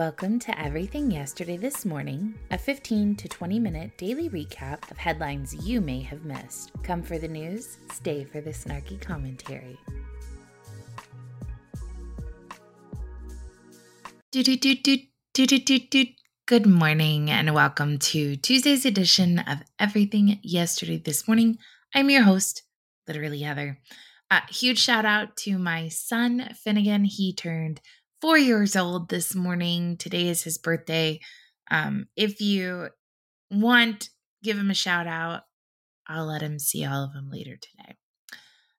Welcome 0.00 0.38
to 0.38 0.58
Everything 0.58 1.10
Yesterday 1.10 1.58
This 1.58 1.84
Morning, 1.84 2.34
a 2.50 2.56
15 2.56 3.16
to 3.16 3.28
20 3.28 3.58
minute 3.58 3.98
daily 3.98 4.30
recap 4.30 4.90
of 4.90 4.96
headlines 4.96 5.54
you 5.54 5.82
may 5.82 6.00
have 6.00 6.24
missed. 6.24 6.72
Come 6.82 7.02
for 7.02 7.18
the 7.18 7.28
news, 7.28 7.76
stay 7.92 8.24
for 8.24 8.40
the 8.40 8.48
snarky 8.48 8.98
commentary. 8.98 9.76
Good 16.46 16.66
morning 16.66 17.30
and 17.30 17.54
welcome 17.54 17.98
to 17.98 18.36
Tuesday's 18.36 18.86
edition 18.86 19.40
of 19.40 19.58
Everything 19.78 20.40
Yesterday 20.42 20.96
This 20.96 21.28
Morning. 21.28 21.58
I'm 21.94 22.08
your 22.08 22.22
host, 22.22 22.62
literally 23.06 23.40
Heather. 23.40 23.78
Uh, 24.30 24.40
huge 24.48 24.78
shout 24.78 25.04
out 25.04 25.36
to 25.36 25.58
my 25.58 25.88
son 25.88 26.54
Finnegan. 26.54 27.04
He 27.04 27.34
turned 27.34 27.82
four 28.20 28.36
years 28.36 28.76
old 28.76 29.08
this 29.08 29.34
morning. 29.34 29.96
Today 29.96 30.28
is 30.28 30.42
his 30.42 30.58
birthday. 30.58 31.20
Um, 31.70 32.06
if 32.16 32.40
you 32.40 32.88
want, 33.50 34.10
give 34.42 34.58
him 34.58 34.70
a 34.70 34.74
shout 34.74 35.06
out. 35.06 35.42
I'll 36.06 36.26
let 36.26 36.42
him 36.42 36.58
see 36.58 36.84
all 36.84 37.04
of 37.04 37.14
them 37.14 37.30
later 37.30 37.56
today. 37.56 37.96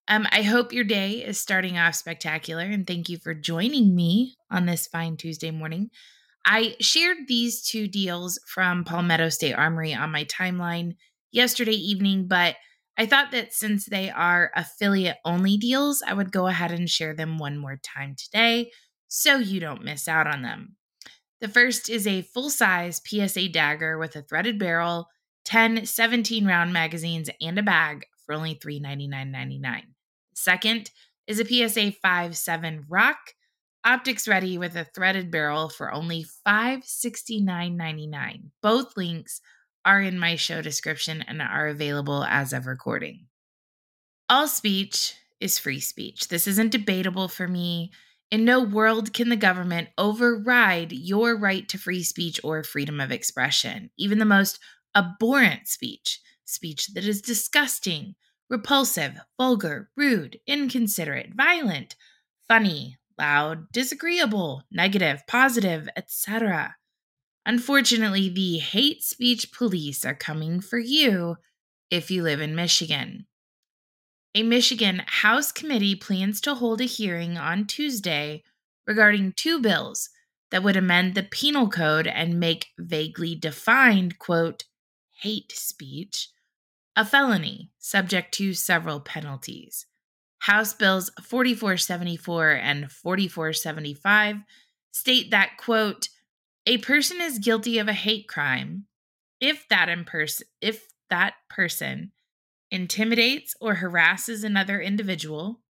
Um, 0.08 0.28
I 0.32 0.42
hope 0.42 0.74
your 0.74 0.84
day 0.84 1.24
is 1.24 1.40
starting 1.40 1.78
off 1.78 1.96
spectacular, 1.96 2.64
and 2.64 2.86
thank 2.86 3.08
you 3.08 3.18
for 3.18 3.34
joining 3.34 3.96
me 3.96 4.36
on 4.50 4.66
this 4.66 4.88
fine 4.88 5.16
Tuesday 5.16 5.52
morning. 5.52 5.90
I 6.46 6.76
shared 6.82 7.18
these 7.28 7.62
two 7.62 7.88
deals 7.88 8.40
from 8.48 8.84
Palmetto 8.84 9.30
State 9.30 9.54
Armory 9.54 9.94
on 9.94 10.12
my 10.12 10.26
timeline 10.26 10.96
yesterday 11.32 11.76
evening, 11.76 12.28
but 12.28 12.56
I 12.98 13.06
thought 13.06 13.32
that 13.32 13.54
since 13.54 13.86
they 13.86 14.10
are 14.10 14.52
affiliate 14.56 15.18
only 15.24 15.58
deals, 15.58 16.04
I 16.06 16.14
would 16.14 16.32
go 16.32 16.48
ahead 16.48 16.72
and 16.72 16.90
share 16.90 17.16
them 17.16 17.38
one 17.38 17.58
more 17.58 17.80
time 17.82 18.16
today 18.18 18.72
so 19.14 19.36
you 19.36 19.60
don't 19.60 19.84
miss 19.84 20.08
out 20.08 20.26
on 20.26 20.42
them. 20.42 20.78
The 21.42 21.50
first 21.50 21.90
is 21.90 22.08
a 22.08 22.22
full 22.22 22.50
size 22.50 23.02
PSA 23.06 23.50
dagger 23.50 23.98
with 23.98 24.16
a 24.16 24.22
threaded 24.22 24.58
barrel, 24.58 25.10
10 25.44 25.86
17 25.86 26.46
round 26.46 26.72
magazines, 26.72 27.30
and 27.42 27.60
a 27.60 27.64
bag 27.64 28.06
for 28.26 28.34
only 28.34 28.56
$399.99. 28.56 29.82
Second 30.34 30.92
is 31.28 31.42
a 31.42 31.46
PSA 31.46 31.92
5 31.92 32.38
7 32.38 32.86
rock, 32.88 33.18
optics 33.84 34.30
ready 34.30 34.58
with 34.58 34.78
a 34.78 34.86
threaded 34.86 35.30
barrel 35.30 35.68
for 35.68 35.94
only 35.94 36.26
$569.99. 36.48 38.44
Both 38.62 38.96
links 38.96 39.42
are 39.84 40.02
in 40.02 40.18
my 40.18 40.38
show 40.38 40.62
description 40.62 41.22
and 41.22 41.42
are 41.42 41.68
available 41.68 42.24
as 42.24 42.54
of 42.54 42.66
recording. 42.66 43.26
All 44.30 44.48
speech 44.48 45.16
is 45.42 45.60
free 45.60 45.82
speech. 45.82 46.30
This 46.30 46.48
isn't 46.48 46.72
debatable 46.72 47.28
for 47.28 47.46
me. 47.46 47.92
In 48.32 48.46
no 48.46 48.64
world 48.64 49.14
can 49.14 49.28
the 49.28 49.36
government 49.36 49.90
override 49.98 50.94
your 50.94 51.38
right 51.38 51.68
to 51.68 51.78
free 51.78 52.02
speech 52.02 52.40
or 52.46 52.64
freedom 52.64 53.02
of 53.02 53.12
expression, 53.12 53.90
even 53.98 54.20
the 54.20 54.26
most 54.26 54.58
abhorrent 54.96 55.68
speech, 55.68 56.22
speech 56.46 56.88
that 56.94 57.04
is 57.04 57.22
disgusting, 57.22 58.16
repulsive, 58.50 59.20
vulgar, 59.38 59.90
rude, 59.98 60.40
inconsiderate, 60.48 61.34
violent, 61.36 61.98
funny, 62.48 62.98
loud, 63.20 63.70
disagreeable, 63.74 64.64
negative, 64.72 65.28
positive, 65.28 65.90
etc. 65.98 66.76
Unfortunately, 67.46 68.30
the 68.30 68.60
hate 68.60 69.04
speech 69.04 69.52
police 69.52 70.06
are 70.06 70.16
coming 70.16 70.62
for 70.62 70.80
you 70.80 71.36
if 71.90 72.10
you 72.10 72.24
live 72.24 72.40
in 72.40 72.56
Michigan. 72.56 73.26
A 74.34 74.44
Michigan 74.44 75.02
House 75.06 75.52
committee 75.52 75.96
plans 75.96 76.40
to 76.42 76.56
hold 76.56 76.80
a 76.80 76.86
hearing 76.86 77.38
on 77.38 77.66
Tuesday 77.66 78.44
regarding 78.88 79.34
two 79.34 79.60
bills 79.60 80.10
that 80.52 80.64
would 80.64 80.78
amend 80.78 81.16
the 81.16 81.24
penal 81.24 81.70
code 81.70 82.08
and 82.08 82.40
make 82.40 82.68
vaguely 82.78 83.36
defined, 83.36 84.20
quote, 84.20 84.66
hate 85.22 85.52
speech 85.52 86.30
a 86.96 87.06
felony 87.06 87.72
subject 87.78 88.34
to 88.34 88.54
several 88.54 89.00
penalties. 89.00 89.86
House 90.40 90.74
Bills 90.74 91.10
4474 91.22 92.52
and 92.52 92.92
4475 92.92 94.38
state 94.92 95.32
that, 95.32 95.58
quote, 95.58 96.10
a 96.66 96.78
person 96.80 97.22
is 97.22 97.40
guilty 97.40 97.80
of 97.80 97.88
a 97.88 97.94
hate 97.94 98.28
crime 98.28 98.86
if 99.40 99.68
that 99.70 99.90
in 99.90 100.06
if 100.62 100.88
that 101.10 101.34
person 101.50 102.12
intimidates 102.72 103.54
or 103.60 103.76
harasses 103.76 104.44
another 104.44 104.80
individual. 104.80 105.62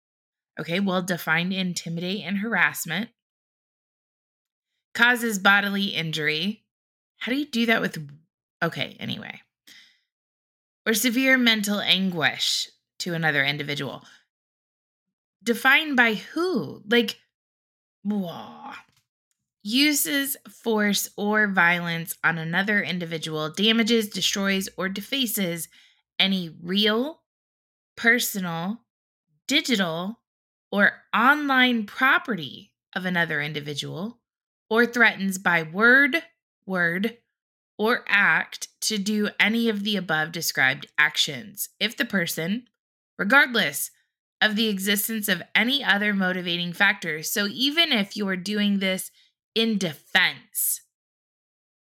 Okay, 0.60 0.80
well, 0.80 1.02
define 1.02 1.52
intimidate 1.52 2.24
and 2.24 2.38
harassment. 2.38 3.10
Causes 4.94 5.40
bodily 5.40 5.86
injury. 5.86 6.64
How 7.18 7.32
do 7.32 7.38
you 7.38 7.46
do 7.46 7.66
that 7.66 7.82
with. 7.82 7.98
Okay, 8.62 8.96
anyway. 9.00 9.42
Or 10.86 10.94
severe 10.94 11.38
mental 11.38 11.80
anguish 11.80 12.70
to 13.00 13.14
another 13.14 13.44
individual. 13.44 14.04
Defined 15.44 15.96
by 15.96 16.16
who? 16.16 16.84
Like, 16.88 17.20
whoa. 18.04 18.74
Uses 19.64 20.38
force 20.50 21.10
or 21.18 21.48
violence 21.48 22.16
on 22.24 22.38
another 22.38 22.82
individual, 22.82 23.50
damages, 23.52 24.10
destroys, 24.10 24.70
or 24.78 24.90
defaces 24.90 25.68
any 26.22 26.56
real, 26.62 27.22
personal, 27.98 28.82
digital, 29.48 30.20
or 30.72 31.02
online 31.14 31.86
property 31.86 32.72
of 32.96 33.06
another 33.06 33.42
individual, 33.42 34.20
or 34.70 34.86
threatens 34.86 35.38
by 35.40 35.64
word, 35.64 36.24
word, 36.66 37.18
or 37.78 38.06
act 38.08 38.68
to 38.82 39.00
do 39.00 39.30
any 39.40 39.68
of 39.68 39.84
the 39.84 39.96
above 39.98 40.32
described 40.32 40.86
actions 40.98 41.70
if 41.80 41.98
the 41.98 42.06
person, 42.06 42.68
regardless 43.18 43.90
of 44.40 44.56
the 44.56 44.70
existence 44.70 45.28
of 45.28 45.42
any 45.56 45.84
other 45.84 46.14
motivating 46.14 46.72
factors. 46.74 47.32
So 47.32 47.48
even 47.48 47.92
if 47.92 48.16
you're 48.16 48.38
doing 48.38 48.80
this 48.80 49.10
in 49.56 49.80
defense, 49.80 50.82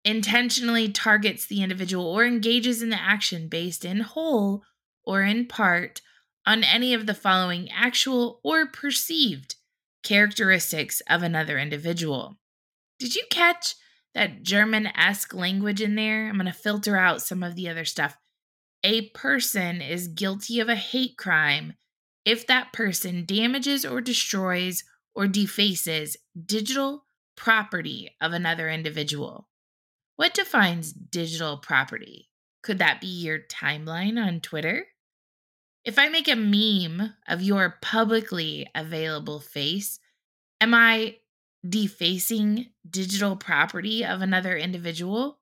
intentionally 0.05 0.91
targets 0.91 1.47
the 1.47 1.63
individual 1.63 2.07
or 2.07 2.25
engages 2.25 2.83
in 2.83 2.91
the 2.91 3.01
action 3.01 3.49
based 3.49 3.85
in 3.85 4.01
whole 4.01 4.63
or 5.05 5.23
in 5.23 5.47
part 5.47 6.01
on 6.47 6.65
any 6.65 6.95
of 6.95 7.07
the 7.07 7.15
following 7.15 7.69
actual 7.71 8.41
or 8.43 8.67
perceived 8.67 9.57
characteristics 10.03 11.03
of 11.09 11.23
another 11.23 11.59
individual. 11.59 12.39
Did 12.99 13.15
you 13.15 13.25
catch 13.31 13.75
that 14.15 14.43
German 14.43 14.87
esque 14.89 15.35
language 15.35 15.81
in 15.81 15.95
there? 15.95 16.29
I'm 16.29 16.37
going 16.37 16.47
to 16.47 16.53
filter 16.53 16.97
out 16.97 17.23
some 17.23 17.43
of 17.43 17.55
the 17.55 17.69
other 17.69 17.85
stuff. 17.85 18.17
A 18.85 19.11
person 19.11 19.83
is 19.83 20.09
guilty 20.09 20.61
of 20.61 20.69
a 20.69 20.77
hate 20.77 21.17
crime 21.17 21.75
if 22.25 22.47
that 22.47 22.73
person 22.73 23.25
damages 23.25 23.85
or 23.85 24.01
destroys 24.01 24.85
or 25.15 25.27
defaces 25.27 26.17
digital 26.47 27.05
property 27.37 28.11
of 28.21 28.33
another 28.33 28.69
individual. 28.69 29.48
What 30.19 30.35
defines 30.35 30.93
digital 30.93 31.59
property? 31.59 32.29
Could 32.65 32.81
that 32.81 33.01
be 33.01 33.07
your 33.07 33.39
timeline 33.39 34.21
on 34.21 34.41
Twitter? 34.41 34.89
If 35.85 35.97
I 35.97 36.09
make 36.09 36.27
a 36.27 36.35
meme 36.35 37.15
of 37.29 37.41
your 37.41 37.79
publicly 37.81 38.67
available 38.75 39.39
face, 39.39 40.01
am 40.61 40.75
I 40.75 41.19
defacing 41.67 42.67
digital 42.91 43.37
property 43.37 44.05
of 44.05 44.21
another 44.21 44.57
individual? 44.57 45.39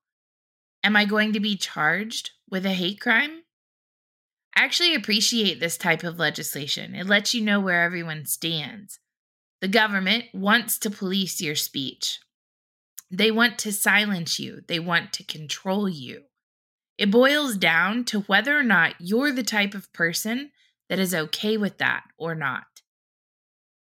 Am 0.85 0.95
I 0.95 1.07
going 1.07 1.33
to 1.33 1.41
be 1.41 1.57
charged 1.57 2.33
with 2.51 2.67
a 2.67 2.75
hate 2.75 3.01
crime? 3.01 3.45
I 4.55 4.63
actually 4.63 4.95
appreciate 4.95 5.59
this 5.59 5.79
type 5.79 6.05
of 6.05 6.19
legislation. 6.19 6.95
It 6.95 7.07
lets 7.07 7.33
you 7.33 7.41
know 7.41 7.61
where 7.61 7.83
everyone 7.83 8.27
stands. 8.27 8.99
The 9.63 9.69
government 9.69 10.27
wants 10.35 10.79
to 10.81 10.91
police 10.91 11.41
your 11.41 11.55
speech. 11.55 12.19
They 13.11 13.31
want 13.31 13.59
to 13.61 13.73
silence 13.73 14.39
you, 14.41 14.63
they 14.67 14.81
want 14.81 15.13
to 15.15 15.25
control 15.25 15.89
you. 15.89 16.23
It 16.99 17.11
boils 17.11 17.57
down 17.57 18.05
to 18.07 18.21
whether 18.21 18.59
or 18.59 18.63
not 18.63 18.95
you're 18.99 19.33
the 19.33 19.43
type 19.43 19.75
of 19.75 19.93
person 19.93 20.51
that 20.89 20.99
is 20.99 21.15
okay 21.15 21.57
with 21.57 21.79
that 21.79 22.05
or 22.19 22.35
not. 22.35 22.65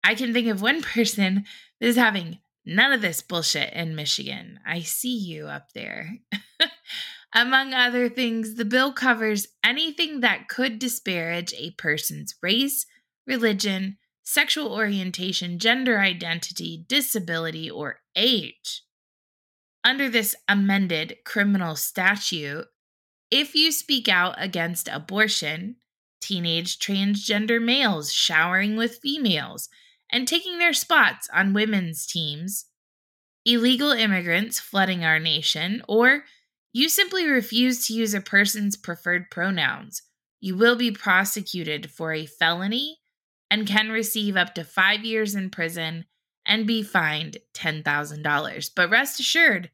I 0.03 0.15
can 0.15 0.33
think 0.33 0.47
of 0.47 0.61
one 0.61 0.81
person 0.81 1.45
that 1.79 1.87
is 1.87 1.95
having 1.95 2.39
none 2.65 2.91
of 2.91 3.01
this 3.01 3.21
bullshit 3.21 3.73
in 3.73 3.95
Michigan. 3.95 4.59
I 4.65 4.81
see 4.81 5.15
you 5.15 5.47
up 5.47 5.73
there. 5.73 6.17
Among 7.33 7.73
other 7.73 8.09
things, 8.09 8.55
the 8.55 8.65
bill 8.65 8.93
covers 8.93 9.47
anything 9.63 10.19
that 10.19 10.47
could 10.47 10.77
disparage 10.77 11.53
a 11.57 11.71
person's 11.71 12.35
race, 12.43 12.85
religion, 13.25 13.97
sexual 14.21 14.71
orientation, 14.71 15.57
gender 15.57 15.99
identity, 15.99 16.85
disability, 16.87 17.69
or 17.69 17.99
age 18.15 18.83
under 19.83 20.09
this 20.09 20.35
amended 20.47 21.17
criminal 21.25 21.75
statute, 21.75 22.65
if 23.29 23.55
you 23.55 23.71
speak 23.71 24.07
out 24.07 24.35
against 24.37 24.87
abortion, 24.87 25.77
teenage 26.21 26.79
transgender 26.79 27.61
males 27.61 28.11
showering 28.13 28.75
with 28.75 28.99
females, 29.01 29.69
and 30.11 30.27
taking 30.27 30.59
their 30.59 30.73
spots 30.73 31.27
on 31.33 31.53
women's 31.53 32.05
teams, 32.05 32.65
illegal 33.45 33.91
immigrants 33.91 34.59
flooding 34.59 35.03
our 35.03 35.19
nation, 35.19 35.81
or 35.87 36.23
you 36.71 36.87
simply 36.87 37.27
refuse 37.27 37.85
to 37.85 37.93
use 37.93 38.13
a 38.13 38.21
person's 38.21 38.77
preferred 38.77 39.29
pronouns, 39.29 40.03
you 40.39 40.55
will 40.55 40.75
be 40.75 40.91
prosecuted 40.91 41.91
for 41.91 42.13
a 42.13 42.25
felony 42.25 42.99
and 43.49 43.67
can 43.67 43.89
receive 43.89 44.35
up 44.35 44.53
to 44.55 44.63
five 44.63 45.03
years 45.03 45.35
in 45.35 45.49
prison 45.49 46.05
and 46.45 46.67
be 46.67 46.83
fined 46.83 47.37
$10,000. 47.53 48.69
But 48.75 48.89
rest 48.89 49.19
assured, 49.19 49.69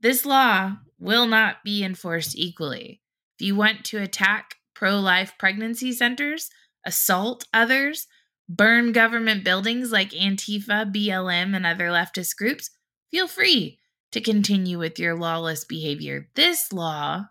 this 0.00 0.26
law 0.26 0.76
will 0.98 1.26
not 1.26 1.64
be 1.64 1.82
enforced 1.84 2.36
equally. 2.36 3.00
If 3.38 3.46
you 3.46 3.56
want 3.56 3.84
to 3.86 4.02
attack 4.02 4.56
pro 4.74 4.98
life 4.98 5.34
pregnancy 5.38 5.92
centers, 5.92 6.50
assault 6.84 7.46
others, 7.54 8.06
burn 8.48 8.92
government 8.92 9.44
buildings 9.44 9.92
like 9.92 10.10
Antifa, 10.10 10.92
BLM, 10.92 11.54
and 11.54 11.64
other 11.64 11.88
leftist 11.88 12.36
groups, 12.36 12.70
feel 13.10 13.28
free 13.28 13.78
to 14.10 14.20
continue 14.20 14.78
with 14.78 14.98
your 14.98 15.14
lawless 15.14 15.64
behavior. 15.64 16.28
This 16.34 16.72
law 16.72 17.26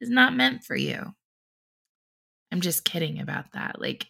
is 0.00 0.10
not 0.10 0.34
meant 0.34 0.64
for 0.64 0.76
you. 0.76 1.14
I'm 2.52 2.60
just 2.60 2.84
kidding 2.84 3.20
about 3.20 3.52
that. 3.52 3.80
Like, 3.80 4.08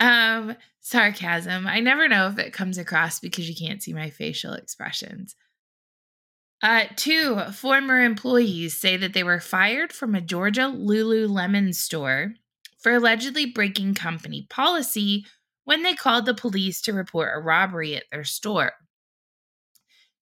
um, 0.00 0.56
sarcasm. 0.80 1.66
I 1.66 1.80
never 1.80 2.08
know 2.08 2.28
if 2.28 2.38
it 2.38 2.52
comes 2.52 2.78
across 2.78 3.20
because 3.20 3.48
you 3.48 3.54
can't 3.54 3.82
see 3.82 3.92
my 3.92 4.10
facial 4.10 4.52
expressions. 4.52 5.34
Uh, 6.62 6.84
two 6.96 7.40
former 7.52 8.02
employees 8.02 8.76
say 8.76 8.96
that 8.96 9.12
they 9.12 9.22
were 9.22 9.38
fired 9.38 9.92
from 9.92 10.14
a 10.14 10.20
Georgia 10.20 10.72
Lululemon 10.74 11.74
store 11.74 12.34
for 12.78 12.94
allegedly 12.94 13.46
breaking 13.46 13.94
company 13.94 14.46
policy 14.50 15.24
when 15.64 15.82
they 15.82 15.94
called 15.94 16.26
the 16.26 16.34
police 16.34 16.80
to 16.80 16.92
report 16.92 17.30
a 17.34 17.40
robbery 17.40 17.94
at 17.94 18.04
their 18.10 18.24
store. 18.24 18.72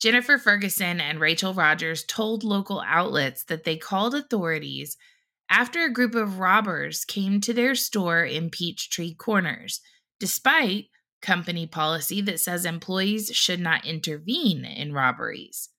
Jennifer 0.01 0.37
Ferguson 0.37 1.01
and 1.01 1.21
Rachel 1.21 1.55
Rogers 1.55 2.05
told 2.05 2.45
local 2.45 2.83
outlets 2.87 3.45
that 3.45 3.65
they 3.65 3.77
called 3.77 4.15
authorities 4.15 4.99
after 5.49 5.85
a 5.85 5.93
group 5.93 6.15
of 6.15 6.39
robbers 6.39 7.05
came 7.05 7.41
to 7.43 7.53
their 7.53 7.75
store 7.75 8.25
in 8.25 8.51
Peachtree 8.51 9.15
Corners, 9.15 9.81
despite 10.19 10.87
company 11.23 11.67
policy 11.67 12.21
that 12.23 12.41
says 12.41 12.65
employees 12.65 13.31
should 13.35 13.61
not 13.61 13.85
intervene 13.85 14.65
in 14.65 14.93
robberies. 14.93 15.71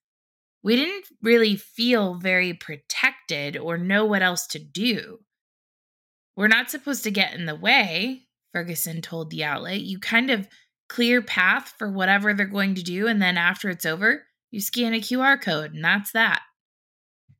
We 0.64 0.76
didn't 0.76 1.06
really 1.22 1.56
feel 1.56 2.16
very 2.16 2.54
protected 2.54 3.56
or 3.56 3.78
know 3.78 4.06
what 4.06 4.22
else 4.22 4.48
to 4.48 4.60
do. 4.60 5.20
We're 6.36 6.48
not 6.48 6.70
supposed 6.70 7.04
to 7.04 7.12
get 7.12 7.34
in 7.34 7.46
the 7.46 7.56
way, 7.56 8.28
Ferguson 8.54 9.02
told 9.02 9.30
the 9.30 9.44
outlet. 9.44 9.82
You 9.82 10.00
kind 10.00 10.30
of 10.30 10.48
clear 10.90 11.22
path 11.22 11.74
for 11.78 11.92
whatever 11.92 12.34
they're 12.34 12.46
going 12.46 12.76
to 12.76 12.84
do, 12.84 13.08
and 13.08 13.22
then 13.22 13.38
after 13.38 13.70
it's 13.70 13.86
over, 13.86 14.24
you 14.52 14.62
scan 14.62 14.94
a 14.94 15.02
QR 15.02 15.42
code, 15.42 15.74
and 15.74 15.84
that's 15.84 16.12
that. 16.12 16.42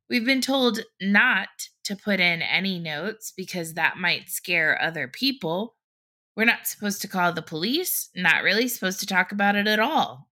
We've 0.08 0.24
been 0.24 0.40
told 0.40 0.80
not 1.00 1.48
to 1.88 1.96
put 1.96 2.20
in 2.20 2.40
any 2.40 2.78
notes 2.78 3.32
because 3.36 3.74
that 3.74 3.98
might 3.98 4.30
scare 4.30 4.80
other 4.80 5.08
people. 5.08 5.74
We're 6.36 6.44
not 6.44 6.66
supposed 6.66 7.02
to 7.02 7.08
call 7.08 7.32
the 7.32 7.42
police, 7.42 8.10
not 8.14 8.42
really 8.42 8.68
supposed 8.68 9.00
to 9.00 9.06
talk 9.06 9.32
about 9.32 9.56
it 9.56 9.66
at 9.66 9.80
all. 9.80 10.28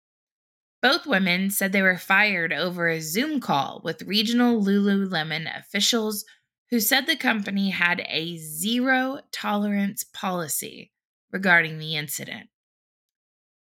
Both 0.82 1.08
women 1.08 1.50
said 1.50 1.72
they 1.72 1.82
were 1.82 1.98
fired 1.98 2.52
over 2.52 2.90
a 2.90 3.00
Zoom 3.00 3.40
call 3.40 3.82
with 3.86 4.02
regional 4.02 4.62
Lululemon 4.62 5.48
officials 5.58 6.26
who 6.70 6.82
said 6.82 7.06
the 7.06 7.16
company 7.16 7.70
had 7.70 8.06
a 8.10 8.36
zero 8.36 9.22
tolerance 9.32 10.04
policy 10.04 10.92
regarding 11.32 11.78
the 11.78 11.96
incident. 11.96 12.50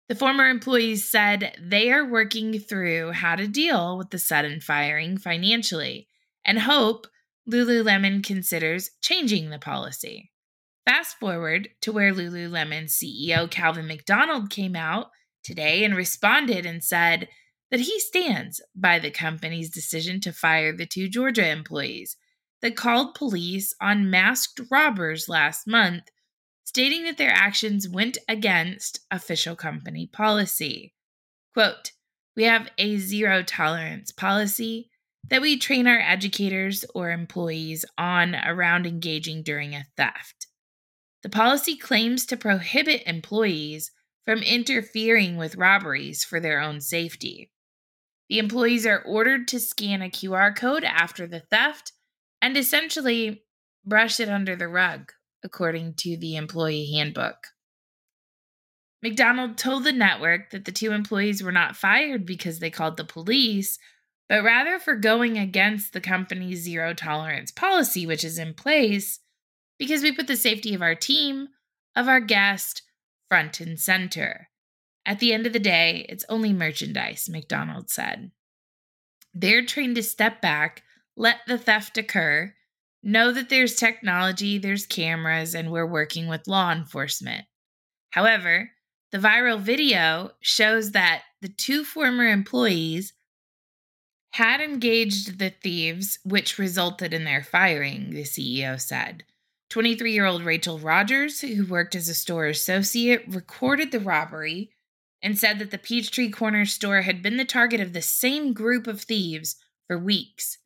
The 0.07 0.15
former 0.15 0.47
employees 0.47 1.09
said 1.09 1.55
they 1.61 1.91
are 1.91 2.05
working 2.05 2.59
through 2.59 3.11
how 3.11 3.35
to 3.35 3.47
deal 3.47 3.97
with 3.97 4.09
the 4.09 4.19
sudden 4.19 4.59
firing 4.59 5.17
financially 5.17 6.07
and 6.43 6.59
hope 6.59 7.07
Lululemon 7.49 8.23
considers 8.23 8.91
changing 9.01 9.49
the 9.49 9.59
policy. 9.59 10.31
Fast 10.85 11.17
forward 11.19 11.69
to 11.81 11.91
where 11.91 12.13
Lululemon 12.13 12.85
CEO 12.85 13.49
Calvin 13.49 13.87
McDonald 13.87 14.49
came 14.49 14.75
out 14.75 15.07
today 15.43 15.83
and 15.83 15.95
responded 15.95 16.65
and 16.65 16.83
said 16.83 17.27
that 17.71 17.79
he 17.79 17.99
stands 17.99 18.61
by 18.75 18.99
the 18.99 19.11
company's 19.11 19.69
decision 19.69 20.19
to 20.21 20.33
fire 20.33 20.75
the 20.75 20.85
two 20.85 21.07
Georgia 21.07 21.47
employees 21.49 22.17
that 22.61 22.75
called 22.75 23.15
police 23.15 23.73
on 23.81 24.09
masked 24.09 24.61
robbers 24.71 25.29
last 25.29 25.67
month 25.67 26.03
stating 26.69 27.03
that 27.03 27.17
their 27.17 27.31
actions 27.31 27.89
went 27.89 28.19
against 28.27 28.99
official 29.09 29.55
company 29.55 30.07
policy. 30.13 30.93
Quote, 31.53 31.93
we 32.35 32.43
have 32.43 32.69
a 32.77 32.97
zero 32.97 33.41
tolerance 33.41 34.11
policy 34.11 34.91
that 35.27 35.41
we 35.41 35.57
train 35.57 35.87
our 35.87 35.99
educators 35.99 36.85
or 36.95 37.11
employees 37.11 37.85
on 37.97 38.35
around 38.35 38.87
engaging 38.87 39.43
during 39.43 39.75
a 39.75 39.85
theft. 39.95 40.47
The 41.23 41.29
policy 41.29 41.75
claims 41.75 42.25
to 42.27 42.37
prohibit 42.37 43.03
employees 43.05 43.91
from 44.25 44.39
interfering 44.39 45.37
with 45.37 45.55
robberies 45.55 46.23
for 46.23 46.39
their 46.39 46.61
own 46.61 46.81
safety. 46.81 47.51
The 48.29 48.39
employees 48.39 48.85
are 48.85 49.01
ordered 49.01 49.47
to 49.49 49.59
scan 49.59 50.01
a 50.01 50.09
QR 50.09 50.55
code 50.55 50.83
after 50.83 51.27
the 51.27 51.39
theft 51.39 51.93
and 52.41 52.55
essentially 52.55 53.43
brush 53.85 54.19
it 54.19 54.29
under 54.29 54.55
the 54.55 54.67
rug 54.67 55.11
according 55.43 55.95
to 55.95 56.17
the 56.17 56.35
employee 56.35 56.91
handbook. 56.93 57.47
McDonald 59.01 59.57
told 59.57 59.83
the 59.83 59.93
network 59.93 60.51
that 60.51 60.65
the 60.65 60.71
two 60.71 60.91
employees 60.91 61.41
were 61.41 61.51
not 61.51 61.77
fired 61.77 62.25
because 62.25 62.59
they 62.59 62.69
called 62.69 62.97
the 62.97 63.05
police, 63.05 63.79
but 64.29 64.43
rather 64.43 64.79
for 64.79 64.95
going 64.95 65.37
against 65.37 65.91
the 65.91 65.99
company's 65.99 66.61
zero 66.61 66.93
tolerance 66.93 67.51
policy, 67.51 68.05
which 68.05 68.23
is 68.23 68.37
in 68.37 68.53
place 68.53 69.19
because 69.77 70.01
we 70.01 70.11
put 70.11 70.27
the 70.27 70.37
safety 70.37 70.73
of 70.73 70.81
our 70.81 70.95
team, 70.95 71.49
of 71.95 72.07
our 72.07 72.21
guest, 72.21 72.83
front 73.27 73.59
and 73.59 73.79
center. 73.79 74.47
At 75.05 75.19
the 75.19 75.33
end 75.33 75.47
of 75.47 75.53
the 75.53 75.59
day, 75.59 76.05
it's 76.07 76.25
only 76.29 76.53
merchandise, 76.53 77.27
McDonald 77.29 77.89
said. 77.89 78.31
They're 79.33 79.65
trained 79.65 79.95
to 79.95 80.03
step 80.03 80.41
back, 80.41 80.83
let 81.17 81.37
the 81.47 81.57
theft 81.57 81.97
occur, 81.97 82.53
Know 83.01 83.31
that 83.31 83.47
there's 83.47 83.75
technology, 83.75 84.57
there's 84.57 84.85
cameras, 84.85 85.55
and 85.55 85.71
we're 85.71 85.87
working 85.87 86.27
with 86.27 86.47
law 86.47 86.71
enforcement. 86.71 87.45
However, 88.09 88.71
the 89.11 89.19
viral 89.19 89.59
video 89.59 90.31
shows 90.41 90.91
that 90.91 91.23
the 91.41 91.47
two 91.47 91.85
former 91.85 92.27
employees 92.27 93.13
had 94.31 94.61
engaged 94.61 95.39
the 95.39 95.49
thieves, 95.49 96.19
which 96.23 96.57
resulted 96.57 97.13
in 97.13 97.23
their 97.23 97.43
firing, 97.43 98.11
the 98.11 98.23
CEO 98.23 98.79
said. 98.79 99.23
23 99.69 100.11
year 100.11 100.25
old 100.25 100.43
Rachel 100.43 100.79
Rogers, 100.79 101.41
who 101.41 101.65
worked 101.65 101.95
as 101.95 102.09
a 102.09 102.15
store 102.15 102.47
associate, 102.47 103.23
recorded 103.27 103.91
the 103.91 103.99
robbery 103.99 104.71
and 105.21 105.37
said 105.37 105.59
that 105.59 105.71
the 105.71 105.77
Peachtree 105.77 106.29
Corner 106.29 106.65
store 106.65 107.01
had 107.01 107.21
been 107.21 107.37
the 107.37 107.45
target 107.45 107.81
of 107.81 107.93
the 107.93 108.01
same 108.01 108.53
group 108.53 108.87
of 108.87 109.01
thieves 109.01 109.57
for 109.87 109.97
weeks 109.97 110.57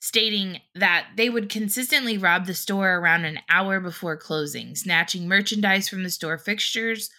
stating 0.00 0.60
that 0.74 1.08
they 1.16 1.28
would 1.28 1.48
consistently 1.48 2.16
rob 2.16 2.46
the 2.46 2.54
store 2.54 2.96
around 2.96 3.24
an 3.24 3.40
hour 3.48 3.80
before 3.80 4.16
closing, 4.16 4.74
snatching 4.74 5.26
merchandise 5.26 5.88
from 5.88 6.02
the 6.02 6.10
store 6.10 6.38
fixtures 6.38 7.10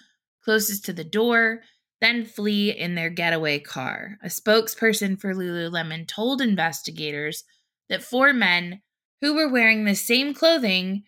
closest 0.43 0.85
to 0.85 0.93
the 0.93 1.03
door, 1.03 1.61
then 2.01 2.25
flee 2.25 2.71
in 2.71 2.95
their 2.95 3.09
getaway 3.09 3.59
car. 3.59 4.17
A 4.23 4.27
spokesperson 4.27 5.19
for 5.19 5.33
Lululemon 5.33 6.07
told 6.07 6.41
investigators 6.41 7.43
that 7.89 8.03
four 8.03 8.33
men 8.33 8.81
who 9.21 9.35
were 9.35 9.51
wearing 9.51 9.83
the 9.83 9.95
same 9.95 10.33
clothing 10.33 11.03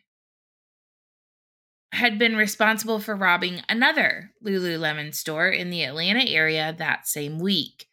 had 1.93 2.17
been 2.17 2.36
responsible 2.36 3.00
for 3.00 3.15
robbing 3.15 3.62
another 3.67 4.31
Lululemon 4.43 5.13
store 5.13 5.50
in 5.50 5.69
the 5.69 5.83
Atlanta 5.83 6.24
area 6.24 6.74
that 6.77 7.07
same 7.07 7.39
week. 7.39 7.88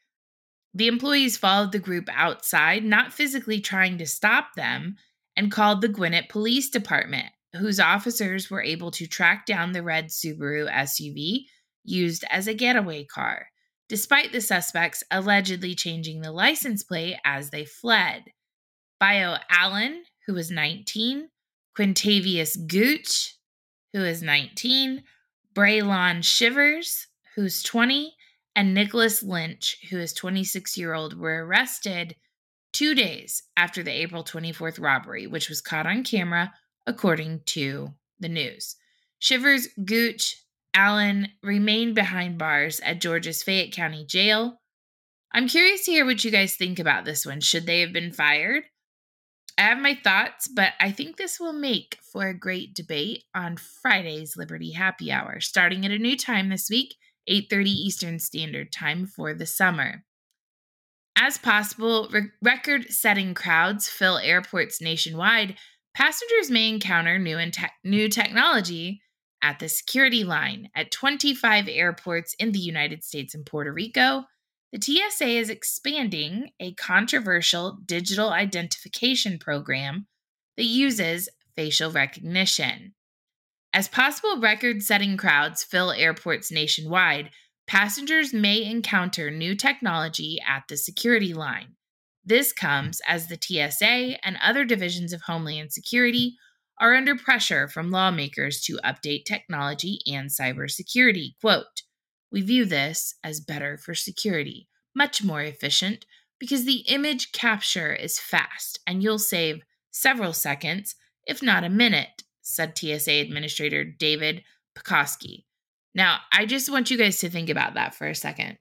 The 0.75 0.87
employees 0.87 1.37
followed 1.37 1.73
the 1.73 1.79
group 1.79 2.09
outside, 2.13 2.85
not 2.85 3.13
physically 3.13 3.61
trying 3.61 3.99
to 3.99 4.07
stop 4.07 4.55
them, 4.55 4.97
and 5.37 5.51
called 5.51 5.81
the 5.81 5.89
Gwinnett 5.89 6.29
Police 6.29 6.69
Department, 6.69 7.27
whose 7.57 7.81
officers 7.81 8.51
were 8.51 8.63
able 8.63 8.91
to 8.93 9.07
track 9.07 9.47
down 9.47 9.73
the 9.73 9.83
red 9.83 10.07
Subaru 10.09 10.71
SUV 10.71 11.47
used 11.89 12.25
as 12.31 12.47
a 12.47 12.55
getaway 12.55 13.05
car, 13.05 13.49
despite 13.89 14.33
the 14.33 14.41
suspects 14.41 15.03
allegedly 15.11 15.75
changing 15.75 16.21
the 16.21 16.33
license 16.33 16.83
plate 16.83 17.17
as 17.25 17.51
they 17.51 17.65
fled. 17.65 18.25
Bio 19.01 19.37
Allen, 19.51 20.05
who 20.27 20.35
was 20.35 20.51
19, 20.51 21.29
Quintavious 21.77 22.57
Gooch, 22.67 23.37
who 23.93 24.05
is 24.05 24.23
19, 24.23 25.03
Braylon 25.55 26.25
Shivers, 26.25 27.07
who's 27.35 27.63
20, 27.63 28.15
and 28.55 28.75
Nicholas 28.75 29.23
Lynch, 29.23 29.79
who 29.89 29.99
is 29.99 30.13
26 30.13 30.77
year 30.77 30.93
old, 30.93 31.19
were 31.19 31.47
arrested 31.47 32.17
two 32.73 32.95
days 32.95 33.45
after 33.57 33.83
the 33.83 33.93
April 33.93 34.25
24th 34.25 34.81
robbery, 34.81 35.27
which 35.27 35.49
was 35.49 35.61
caught 35.61 35.87
on 35.87 36.03
camera, 36.03 36.53
according 36.87 37.41
to 37.47 37.95
the 38.19 38.29
news. 38.29 38.77
Shivers, 39.21 39.69
Gooch, 39.85 40.43
Allen 40.79 41.27
remain 41.43 41.93
behind 41.93 42.39
bars 42.39 42.79
at 42.85 43.01
Georgia's 43.01 43.43
Fayette 43.43 43.73
County 43.73 44.07
Jail. 44.07 44.61
I'm 45.33 45.49
curious 45.49 45.85
to 45.85 45.91
hear 45.91 46.05
what 46.07 46.25
you 46.25 46.31
guys 46.31 46.55
think 46.55 46.79
about 46.79 47.05
this 47.05 47.27
one. 47.27 47.41
Should 47.41 47.67
they 47.67 47.81
have 47.81 47.93
been 47.93 48.13
fired? 48.13 48.63
I 49.59 49.63
have 49.63 49.81
my 49.81 49.99
thoughts, 50.05 50.47
but 50.47 50.75
I 50.79 50.93
think 50.93 51.17
this 51.17 51.41
will 51.41 51.53
make 51.53 51.99
for 52.13 52.29
a 52.29 52.39
great 52.39 52.75
debate 52.75 53.25
on 53.35 53.57
Friday's 53.57 54.37
Liberty 54.37 54.71
Happy 54.71 55.11
Hour, 55.11 55.41
starting 55.41 55.85
at 55.85 55.91
a 55.91 55.99
new 55.99 56.17
time 56.17 56.49
this 56.49 56.71
week, 56.71 56.95
8:30 57.27 57.71
Eastern 57.71 58.21
Standard 58.21 58.71
Time 58.71 59.05
for 59.05 59.35
the 59.35 59.47
summer. 59.47 60.05
As 61.17 61.39
possible, 61.39 62.09
re- 62.13 62.31
record-setting 62.41 63.35
crowds 63.35 63.89
fill 63.89 64.19
airports 64.19 64.81
nationwide. 64.81 65.59
Passengers 65.93 66.53
may 66.53 66.69
encounter 66.69 67.19
new 67.19 67.37
and 67.37 67.53
te- 67.53 67.67
new 67.83 68.09
technology 68.09 69.03
at 69.43 69.59
the 69.59 69.69
security 69.69 70.25
line 70.25 70.71
at 70.75 70.91
25 70.91 71.69
airports 71.69 72.35
in 72.39 72.53
the 72.53 72.59
United 72.59 73.05
States 73.05 73.35
and 73.35 73.47
Puerto 73.47 73.73
Rico. 73.73 74.25
The 74.73 74.81
TSA 74.81 75.27
is 75.27 75.51
expanding 75.51 76.51
a 76.61 76.75
controversial 76.75 77.79
digital 77.85 78.31
identification 78.31 79.39
program 79.39 80.07
that 80.57 80.65
uses 80.65 81.29
facial 81.57 81.91
recognition. 81.91 82.95
As 83.73 83.89
possible 83.89 84.41
record 84.41 84.83
setting 84.83 85.17
crowds 85.17 85.63
fill 85.63 85.93
airports 85.93 86.51
nationwide, 86.51 87.31
passengers 87.67 88.33
may 88.33 88.65
encounter 88.65 89.31
new 89.31 89.55
technology 89.55 90.39
at 90.47 90.65
the 90.69 90.77
security 90.77 91.35
line. 91.35 91.77
This 92.25 92.53
comes 92.53 93.01
as 93.07 93.29
the 93.29 93.39
TSA 93.41 94.19
and 94.25 94.37
other 94.43 94.65
divisions 94.65 95.13
of 95.13 95.23
Homeland 95.23 95.73
Security 95.73 96.37
are 96.81 96.95
under 96.95 97.17
pressure 97.17 97.69
from 97.69 97.91
lawmakers 97.91 98.61
to 98.63 98.79
update 98.85 99.25
technology 99.25 100.01
and 100.07 100.31
cybersecurity. 100.31 101.35
Quote, 101.41 101.83
we 102.31 102.41
view 102.43 102.65
this 102.65 103.15
as 103.25 103.41
better 103.41 103.79
for 103.79 103.95
security, 103.95 104.69
much 104.95 105.25
more 105.25 105.43
efficient, 105.43 106.05
because 106.39 106.65
the 106.65 106.85
image 106.89 107.33
capture 107.33 107.93
is 107.93 108.19
fast 108.19 108.79
and 108.87 109.03
you'll 109.03 109.19
save 109.19 109.63
several 109.91 110.33
seconds, 110.33 110.95
if 111.27 111.43
not 111.43 111.65
a 111.65 111.69
minute, 111.69 112.23
said 112.43 112.77
TSA 112.77 113.13
Administrator 113.13 113.85
David 113.85 114.43
Pekoske. 114.77 115.45
Now, 115.95 116.19
I 116.33 116.47
just 116.47 116.71
want 116.71 116.91
you 116.91 116.99
guys 116.99 117.19
to 117.19 117.31
think 117.31 117.51
about 117.51 117.75
that 117.75 117.95
for 117.95 118.07
a 118.07 118.15
second. 118.15 118.59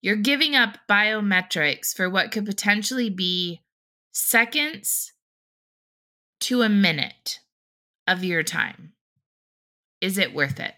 You're 0.00 0.16
giving 0.16 0.54
up 0.54 0.78
biometrics 0.88 1.94
for 1.94 2.08
what 2.08 2.30
could 2.30 2.46
potentially 2.46 3.10
be 3.10 3.62
seconds 4.12 5.12
to 6.40 6.62
a 6.62 6.68
minute 6.68 7.40
of 8.06 8.24
your 8.24 8.42
time. 8.42 8.92
Is 10.00 10.18
it 10.18 10.34
worth 10.34 10.60
it? 10.60 10.74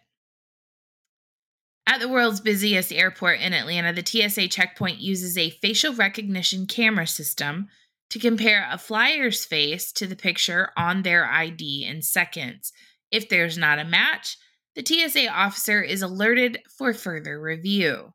At 1.86 2.00
the 2.00 2.08
world's 2.08 2.40
busiest 2.40 2.92
airport 2.92 3.40
in 3.40 3.54
Atlanta, 3.54 3.92
the 3.92 4.04
TSA 4.04 4.48
checkpoint 4.48 4.98
uses 4.98 5.38
a 5.38 5.50
facial 5.50 5.94
recognition 5.94 6.66
camera 6.66 7.06
system 7.06 7.68
to 8.10 8.18
compare 8.18 8.68
a 8.70 8.78
flyer's 8.78 9.44
face 9.44 9.90
to 9.92 10.06
the 10.06 10.16
picture 10.16 10.70
on 10.76 11.02
their 11.02 11.24
ID 11.24 11.84
in 11.84 12.02
seconds. 12.02 12.72
If 13.10 13.28
there's 13.28 13.56
not 13.56 13.78
a 13.78 13.84
match, 13.84 14.36
the 14.74 14.84
TSA 14.84 15.28
officer 15.28 15.82
is 15.82 16.02
alerted 16.02 16.58
for 16.76 16.92
further 16.92 17.40
review. 17.40 18.12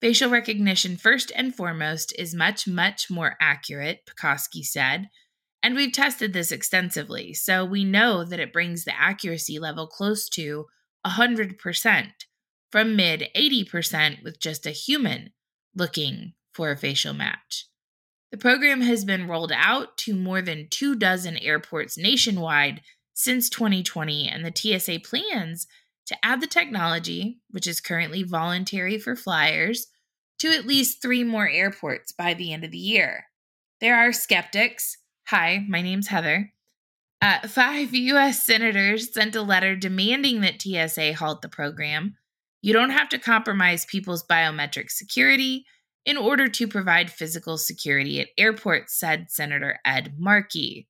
Facial 0.00 0.30
recognition, 0.30 0.96
first 0.96 1.30
and 1.36 1.54
foremost, 1.54 2.14
is 2.18 2.34
much, 2.34 2.66
much 2.66 3.10
more 3.10 3.36
accurate, 3.38 4.00
Pekoske 4.06 4.64
said. 4.64 5.10
And 5.62 5.74
we've 5.74 5.92
tested 5.92 6.32
this 6.32 6.52
extensively, 6.52 7.34
so 7.34 7.64
we 7.64 7.84
know 7.84 8.24
that 8.24 8.40
it 8.40 8.52
brings 8.52 8.84
the 8.84 8.98
accuracy 8.98 9.58
level 9.58 9.86
close 9.86 10.28
to 10.30 10.66
100% 11.06 12.10
from 12.70 12.96
mid 12.96 13.28
80% 13.36 14.22
with 14.22 14.40
just 14.40 14.66
a 14.66 14.70
human 14.70 15.32
looking 15.74 16.32
for 16.52 16.70
a 16.70 16.76
facial 16.76 17.12
match. 17.12 17.66
The 18.30 18.38
program 18.38 18.80
has 18.82 19.04
been 19.04 19.26
rolled 19.26 19.52
out 19.52 19.96
to 19.98 20.14
more 20.14 20.40
than 20.40 20.68
two 20.70 20.94
dozen 20.94 21.36
airports 21.36 21.98
nationwide 21.98 22.80
since 23.12 23.50
2020, 23.50 24.28
and 24.28 24.44
the 24.44 24.52
TSA 24.54 25.00
plans 25.00 25.66
to 26.06 26.16
add 26.24 26.40
the 26.40 26.46
technology, 26.46 27.40
which 27.50 27.66
is 27.66 27.80
currently 27.80 28.22
voluntary 28.22 28.98
for 28.98 29.16
flyers, 29.16 29.88
to 30.38 30.48
at 30.48 30.66
least 30.66 31.02
three 31.02 31.22
more 31.22 31.48
airports 31.48 32.12
by 32.12 32.34
the 32.34 32.52
end 32.52 32.64
of 32.64 32.70
the 32.70 32.78
year. 32.78 33.26
There 33.80 33.96
are 33.96 34.12
skeptics. 34.12 34.96
Hi, 35.30 35.64
my 35.68 35.80
name's 35.80 36.08
Heather. 36.08 36.52
Uh, 37.22 37.46
five 37.46 37.94
U.S. 38.10 38.42
senators 38.42 39.14
sent 39.14 39.36
a 39.36 39.42
letter 39.42 39.76
demanding 39.76 40.40
that 40.40 40.60
TSA 40.60 41.14
halt 41.14 41.40
the 41.40 41.48
program. 41.48 42.16
You 42.62 42.72
don't 42.72 42.90
have 42.90 43.08
to 43.10 43.18
compromise 43.20 43.84
people's 43.84 44.26
biometric 44.26 44.90
security 44.90 45.66
in 46.04 46.16
order 46.16 46.48
to 46.48 46.66
provide 46.66 47.12
physical 47.12 47.58
security 47.58 48.20
at 48.20 48.30
airports, 48.36 48.98
said 48.98 49.30
Senator 49.30 49.78
Ed 49.84 50.14
Markey. 50.18 50.88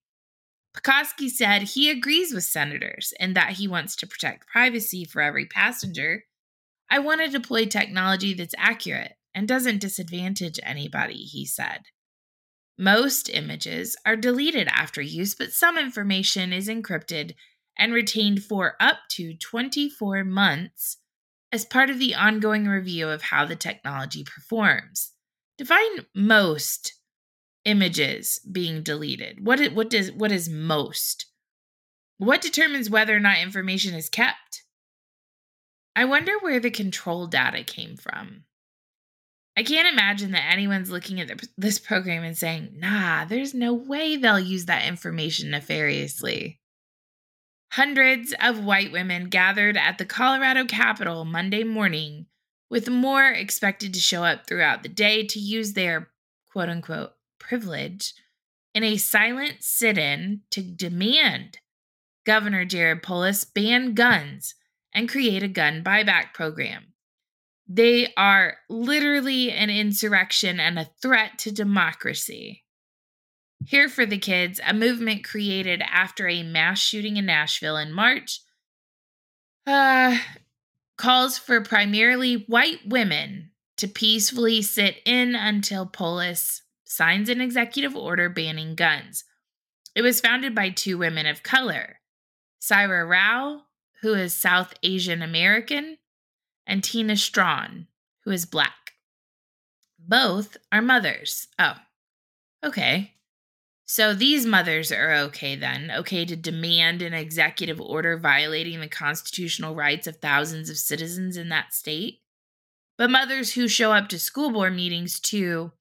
Pekoske 0.75 1.29
said 1.29 1.63
he 1.65 1.91
agrees 1.91 2.33
with 2.33 2.45
senators 2.45 3.13
and 3.21 3.37
that 3.37 3.51
he 3.51 3.69
wants 3.69 3.95
to 3.97 4.07
protect 4.07 4.49
privacy 4.49 5.05
for 5.05 5.21
every 5.21 5.45
passenger. 5.45 6.25
I 6.89 7.01
want 7.01 7.21
to 7.21 7.29
deploy 7.29 7.67
technology 7.67 8.33
that's 8.33 8.55
accurate 8.57 9.17
and 9.35 9.47
doesn't 9.47 9.83
disadvantage 9.83 10.59
anybody, 10.63 11.25
he 11.25 11.45
said. 11.45 11.83
Most 12.81 13.29
images 13.29 13.95
are 14.07 14.17
deleted 14.17 14.67
after 14.69 15.03
use, 15.03 15.35
but 15.35 15.53
some 15.53 15.77
information 15.77 16.51
is 16.51 16.67
encrypted 16.67 17.35
and 17.77 17.93
retained 17.93 18.43
for 18.43 18.77
up 18.81 19.01
to 19.11 19.35
24 19.37 20.25
months 20.25 20.97
as 21.53 21.67
part 21.67 21.91
of 21.91 21.99
the 21.99 22.15
ongoing 22.15 22.67
review 22.67 23.11
of 23.11 23.21
how 23.21 23.45
the 23.45 23.55
technology 23.55 24.25
performs. 24.25 25.13
Define 25.59 26.07
most 26.15 26.95
images 27.67 28.41
being 28.51 28.83
deleted. 28.83 29.45
What 29.45 29.61
is, 29.61 29.71
what 29.73 29.91
does 29.91 30.11
what 30.13 30.33
is 30.33 30.49
most? 30.49 31.27
What 32.17 32.41
determines 32.41 32.89
whether 32.89 33.15
or 33.15 33.21
not 33.21 33.41
information 33.41 33.93
is 33.93 34.09
kept? 34.09 34.63
I 35.95 36.07
wonder 36.07 36.33
where 36.41 36.61
the 36.61 36.71
control 36.71 37.27
data 37.27 37.63
came 37.63 37.99
from. 37.99 38.45
I 39.57 39.63
can't 39.63 39.89
imagine 39.89 40.31
that 40.31 40.53
anyone's 40.53 40.91
looking 40.91 41.21
at 41.21 41.31
this 41.59 41.79
program 41.79 42.23
and 42.23 42.37
saying, 42.37 42.79
"Nah, 42.79 43.25
there's 43.25 43.53
no 43.53 43.75
way 43.75 44.17
they'll 44.17 44.41
use 44.41 44.67
that 44.67 44.87
information 44.87 45.51
nefariously." 45.51 46.61
Hundreds 47.73 48.35
of 48.41 48.65
white 48.65 48.91
women 48.91 49.29
gathered 49.29 49.77
at 49.77 49.99
the 49.99 50.07
Colorado 50.07 50.65
Capitol 50.65 51.25
Monday 51.25 51.63
morning, 51.63 52.27
with 52.69 52.89
more 52.89 53.29
expected 53.29 53.93
to 53.95 54.01
show 54.01 54.25
up 54.25 54.47
throughout 54.47 54.83
the 54.83 54.89
day 54.89 55.27
to 55.27 55.39
use 55.39 55.73
their 55.73 56.11
quote 56.51 56.69
unquote 56.69 57.13
privilege 57.39 58.15
in 58.75 58.85
a 58.85 58.97
silent 58.97 59.63
sit 59.63 59.99
in 59.99 60.43
to 60.51 60.63
demand 60.63 61.59
Governor 62.25 62.65
Jared 62.65 63.03
Polis 63.03 63.45
ban 63.45 63.95
guns 63.95 64.55
and 64.95 65.09
create 65.09 65.43
a 65.43 65.49
gun 65.49 65.83
buyback 65.83 66.33
program. 66.33 66.93
They 67.73 68.13
are 68.17 68.57
literally 68.69 69.53
an 69.53 69.71
insurrection 69.71 70.59
and 70.59 70.77
a 70.77 70.91
threat 71.01 71.39
to 71.39 71.53
democracy. 71.53 72.65
Here 73.65 73.89
for 73.89 74.05
the 74.05 74.19
Kids, 74.19 74.61
a 74.67 74.75
movement 74.75 75.23
created 75.23 75.81
after 75.83 76.27
a 76.27 76.43
mass 76.43 76.81
shooting 76.81 77.17
in 77.17 77.27
Nashville 77.27 77.77
in 77.77 77.93
March, 77.93 78.41
uh, 79.69 80.19
calls 80.97 81.39
for 81.39 81.61
primarily 81.61 82.45
white 82.49 82.81
women 82.89 83.53
to 83.77 83.87
peacefully 83.87 84.63
sit 84.63 84.97
in 85.05 85.37
until 85.37 85.87
Polis 85.87 86.63
signs 86.83 87.29
an 87.29 87.41
executive 87.41 87.95
order 87.95 88.29
banning 88.29 88.75
guns. 88.75 89.23
It 89.95 90.03
was 90.03 90.21
founded 90.21 90.57
by 90.57 90.71
two 90.71 90.99
women 90.99 91.27
of 91.27 91.45
color 91.45 92.01
Saira 92.61 93.09
Rao, 93.09 93.63
who 94.03 94.15
is 94.15 94.35
South 94.35 94.75
Asian 94.83 95.23
American, 95.23 95.99
and 96.71 96.85
Tina 96.85 97.17
Strawn, 97.17 97.89
who 98.25 98.31
is 98.31 98.47
black. 98.47 98.93
Both 99.99 100.57
are 100.71 100.81
mothers. 100.81 101.49
Oh, 101.59 101.75
okay. 102.65 103.15
So 103.87 104.15
these 104.15 104.47
mothers 104.47 104.93
are 104.93 105.13
okay 105.13 105.57
then, 105.57 105.91
okay 105.91 106.25
to 106.25 106.37
demand 106.37 107.03
an 107.03 107.13
executive 107.13 107.81
order 107.81 108.17
violating 108.17 108.79
the 108.79 108.87
constitutional 108.87 109.75
rights 109.75 110.07
of 110.07 110.19
thousands 110.19 110.71
of 110.71 110.79
citizens 110.79 111.37
in 111.37 111.49
that 111.49 111.75
state. 111.75 112.21
But 112.97 113.11
mothers 113.11 113.55
who 113.55 113.67
show 113.67 113.93
up 113.93 114.09
to 114.11 114.19
school 114.21 114.53
board 114.53 114.77
meetings 114.77 115.19
to 115.21 115.73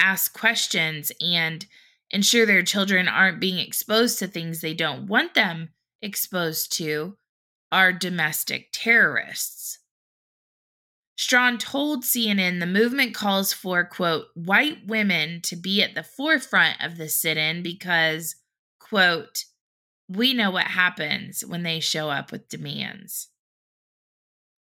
ask 0.00 0.36
questions 0.36 1.12
and 1.20 1.64
ensure 2.10 2.44
their 2.44 2.62
children 2.62 3.06
aren't 3.06 3.38
being 3.38 3.60
exposed 3.60 4.18
to 4.18 4.26
things 4.26 4.60
they 4.60 4.74
don't 4.74 5.06
want 5.06 5.34
them 5.34 5.68
exposed 6.02 6.76
to 6.78 7.16
are 7.70 7.92
domestic 7.92 8.70
terrorists. 8.72 9.78
Strawn 11.16 11.58
told 11.58 12.02
CNN 12.02 12.58
the 12.58 12.66
movement 12.66 13.14
calls 13.14 13.52
for, 13.52 13.84
quote, 13.84 14.26
white 14.34 14.86
women 14.86 15.40
to 15.42 15.56
be 15.56 15.82
at 15.82 15.94
the 15.94 16.02
forefront 16.02 16.82
of 16.82 16.96
the 16.96 17.08
sit 17.08 17.36
in 17.36 17.62
because, 17.62 18.36
quote, 18.80 19.44
we 20.08 20.34
know 20.34 20.50
what 20.50 20.64
happens 20.64 21.44
when 21.44 21.62
they 21.62 21.80
show 21.80 22.10
up 22.10 22.32
with 22.32 22.48
demands. 22.48 23.28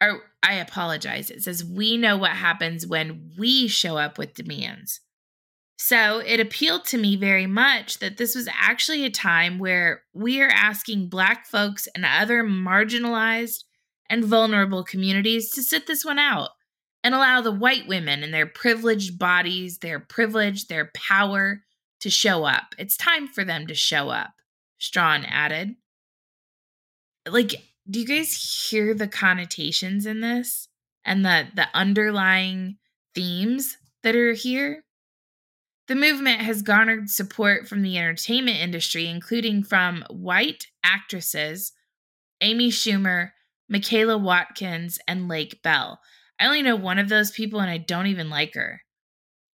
or 0.02 0.22
I 0.42 0.54
apologize. 0.54 1.30
It 1.30 1.42
says, 1.42 1.64
We 1.64 1.96
know 1.96 2.16
what 2.16 2.32
happens 2.32 2.86
when 2.86 3.30
we 3.38 3.68
show 3.68 3.96
up 3.96 4.18
with 4.18 4.34
demands. 4.34 5.00
So 5.78 6.18
it 6.18 6.40
appealed 6.40 6.84
to 6.86 6.98
me 6.98 7.16
very 7.16 7.46
much 7.46 8.00
that 8.00 8.18
this 8.18 8.34
was 8.34 8.48
actually 8.52 9.04
a 9.04 9.10
time 9.10 9.58
where 9.58 10.02
we 10.12 10.42
are 10.42 10.50
asking 10.50 11.08
Black 11.08 11.46
folks 11.46 11.88
and 11.94 12.04
other 12.04 12.44
marginalized 12.44 13.64
and 14.10 14.24
vulnerable 14.24 14.82
communities 14.84 15.50
to 15.52 15.62
sit 15.62 15.86
this 15.86 16.04
one 16.04 16.18
out 16.18 16.50
and 17.02 17.14
allow 17.14 17.40
the 17.40 17.52
white 17.52 17.88
women 17.88 18.22
and 18.22 18.34
their 18.34 18.46
privileged 18.46 19.18
bodies, 19.18 19.78
their 19.78 20.00
privilege, 20.00 20.66
their 20.66 20.90
power 20.94 21.62
to 22.00 22.10
show 22.10 22.44
up. 22.44 22.74
It's 22.76 22.96
time 22.96 23.28
for 23.28 23.44
them 23.44 23.66
to 23.68 23.74
show 23.74 24.10
up, 24.10 24.32
Strawn 24.78 25.24
added. 25.24 25.76
Like, 27.26 27.54
do 27.88 28.00
you 28.00 28.06
guys 28.06 28.68
hear 28.68 28.92
the 28.92 29.08
connotations 29.08 30.04
in 30.04 30.20
this 30.20 30.68
and 31.04 31.24
the 31.24 31.48
the 31.54 31.68
underlying 31.72 32.76
themes 33.14 33.78
that 34.02 34.16
are 34.16 34.32
here? 34.32 34.84
The 35.88 35.94
movement 35.94 36.40
has 36.40 36.62
garnered 36.62 37.10
support 37.10 37.68
from 37.68 37.82
the 37.82 37.98
entertainment 37.98 38.58
industry, 38.58 39.06
including 39.06 39.62
from 39.62 40.04
white 40.08 40.66
actresses 40.84 41.72
Amy 42.40 42.70
Schumer, 42.70 43.32
Michaela 43.70 44.18
Watkins, 44.18 44.98
and 45.06 45.28
Lake 45.28 45.62
Bell. 45.62 46.00
I 46.40 46.46
only 46.46 46.60
know 46.60 46.74
one 46.74 46.98
of 46.98 47.08
those 47.08 47.30
people 47.30 47.60
and 47.60 47.70
I 47.70 47.78
don't 47.78 48.08
even 48.08 48.28
like 48.28 48.54
her. 48.54 48.82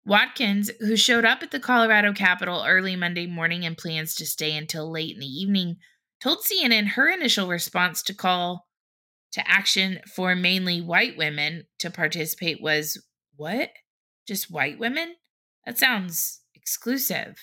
Watkins, 0.05 0.71
who 0.79 0.95
showed 0.95 1.25
up 1.25 1.43
at 1.43 1.51
the 1.51 1.59
Colorado 1.59 2.13
Capitol 2.13 2.63
early 2.65 2.95
Monday 2.95 3.27
morning 3.27 3.65
and 3.65 3.77
plans 3.77 4.15
to 4.15 4.25
stay 4.25 4.55
until 4.55 4.89
late 4.89 5.15
in 5.15 5.19
the 5.19 5.25
evening, 5.25 5.77
told 6.21 6.39
CNN 6.39 6.89
her 6.89 7.09
initial 7.09 7.47
response 7.47 8.01
to 8.03 8.13
call 8.13 8.67
to 9.33 9.45
action 9.49 9.99
for 10.15 10.33
mainly 10.33 10.79
white 10.79 11.17
women 11.17 11.63
to 11.79 11.89
participate 11.89 12.61
was 12.61 13.03
what? 13.35 13.71
Just 14.25 14.49
white 14.49 14.79
women? 14.79 15.15
That 15.65 15.77
sounds 15.77 16.41
exclusive. 16.53 17.35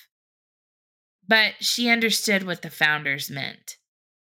But 1.27 1.55
she 1.59 1.89
understood 1.89 2.43
what 2.43 2.63
the 2.63 2.71
founders 2.71 3.29
meant. 3.29 3.77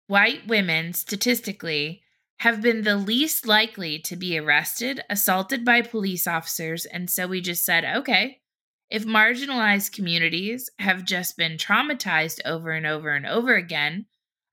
White 0.06 0.48
women, 0.48 0.94
statistically, 0.94 2.04
have 2.40 2.62
been 2.62 2.84
the 2.84 2.98
least 2.98 3.48
likely 3.48 4.00
to 4.00 4.16
be 4.16 4.38
arrested, 4.38 5.02
assaulted 5.10 5.66
by 5.66 5.82
police 5.82 6.28
officers, 6.28 6.86
and 6.86 7.10
so 7.10 7.28
we 7.28 7.42
just 7.42 7.66
said, 7.66 7.84
okay, 7.84 8.40
if 8.90 9.06
marginalized 9.06 9.92
communities 9.92 10.70
have 10.80 11.04
just 11.04 11.36
been 11.36 11.58
traumatized 11.58 12.40
over 12.46 12.72
and 12.72 12.86
over 12.86 13.10
and 13.10 13.26
over 13.26 13.56
again, 13.56 14.06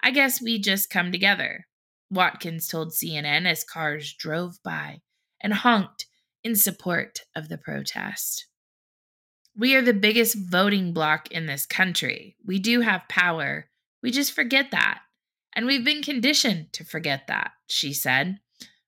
I 0.03 0.11
guess 0.11 0.43
we 0.43 0.59
just 0.59 0.91
come 0.91 1.13
together. 1.13 1.67
Watkins 2.11 2.69
told 2.69 2.93
CNN 2.93 3.47
as 3.47 3.65
cars 3.65 4.13
drove 4.13 4.57
by 4.65 5.01
and 5.41 5.53
honked 5.53 6.07
in 6.43 6.57
support 6.57 7.21
of 7.37 7.49
the 7.49 7.59
protest. 7.59 8.47
We 9.57 9.75
are 9.77 9.83
the 9.83 9.95
biggest 9.95 10.37
voting 10.37 10.93
bloc 10.93 11.31
in 11.31 11.47
this 11.47 11.65
country. 11.65 12.37
We 12.45 12.59
do 12.59 12.81
have 12.81 13.09
power. 13.09 13.69
We 14.03 14.11
just 14.11 14.33
forget 14.33 14.73
that. 14.73 15.01
And 15.55 15.67
we've 15.67 15.85
been 15.85 16.03
conditioned 16.03 16.73
to 16.73 16.85
forget 16.85 17.27
that, 17.29 17.53
she 17.67 17.93
said. 17.93 18.39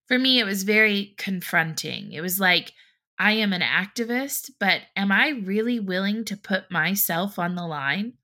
For 0.08 0.18
me, 0.18 0.38
it 0.38 0.44
was 0.44 0.62
very 0.62 1.14
confronting. 1.18 2.12
It 2.12 2.20
was 2.20 2.40
like, 2.40 2.72
I 3.18 3.32
am 3.32 3.52
an 3.52 3.62
activist, 3.62 4.50
but 4.60 4.82
am 4.94 5.10
I 5.10 5.28
really 5.28 5.80
willing 5.80 6.24
to 6.26 6.36
put 6.36 6.70
myself 6.70 7.38
on 7.38 7.54
the 7.54 7.66
line? 7.66 8.14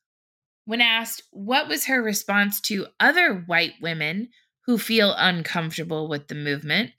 When 0.64 0.80
asked 0.80 1.22
what 1.30 1.66
was 1.68 1.86
her 1.86 2.02
response 2.02 2.60
to 2.62 2.86
other 3.00 3.34
white 3.34 3.74
women 3.80 4.28
who 4.66 4.78
feel 4.78 5.14
uncomfortable 5.16 6.08
with 6.08 6.28
the 6.28 6.34
movement, 6.34 6.92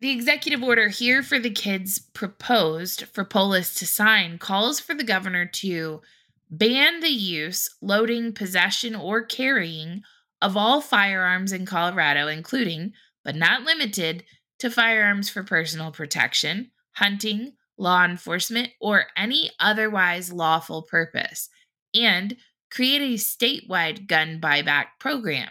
the 0.00 0.10
executive 0.10 0.62
order 0.62 0.88
here 0.88 1.22
for 1.22 1.38
the 1.38 1.50
kids 1.50 1.98
proposed 1.98 3.04
for 3.04 3.24
Polis 3.24 3.74
to 3.76 3.86
sign 3.86 4.38
calls 4.38 4.78
for 4.78 4.94
the 4.94 5.02
governor 5.02 5.46
to 5.46 6.02
ban 6.50 7.00
the 7.00 7.08
use, 7.08 7.74
loading, 7.80 8.32
possession, 8.32 8.94
or 8.94 9.24
carrying 9.24 10.02
of 10.44 10.58
all 10.58 10.82
firearms 10.82 11.52
in 11.52 11.64
Colorado, 11.64 12.28
including, 12.28 12.92
but 13.24 13.34
not 13.34 13.62
limited 13.62 14.24
to 14.58 14.68
firearms 14.68 15.30
for 15.30 15.42
personal 15.42 15.90
protection, 15.90 16.70
hunting, 16.96 17.54
law 17.78 18.04
enforcement, 18.04 18.68
or 18.78 19.06
any 19.16 19.50
otherwise 19.58 20.30
lawful 20.30 20.82
purpose, 20.82 21.48
and 21.94 22.36
create 22.70 23.00
a 23.00 23.14
statewide 23.14 24.06
gun 24.06 24.38
buyback 24.38 24.88
program. 25.00 25.48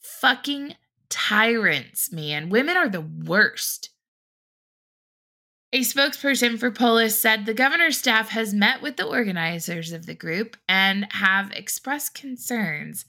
Fucking 0.00 0.74
tyrants, 1.08 2.10
man. 2.12 2.48
Women 2.48 2.76
are 2.76 2.88
the 2.88 3.08
worst. 3.24 3.90
A 5.72 5.80
spokesperson 5.82 6.58
for 6.58 6.72
Polis 6.72 7.16
said 7.16 7.46
the 7.46 7.54
governor's 7.54 7.98
staff 7.98 8.30
has 8.30 8.52
met 8.52 8.82
with 8.82 8.96
the 8.96 9.06
organizers 9.06 9.92
of 9.92 10.06
the 10.06 10.14
group 10.14 10.56
and 10.68 11.06
have 11.12 11.52
expressed 11.52 12.14
concerns 12.14 13.04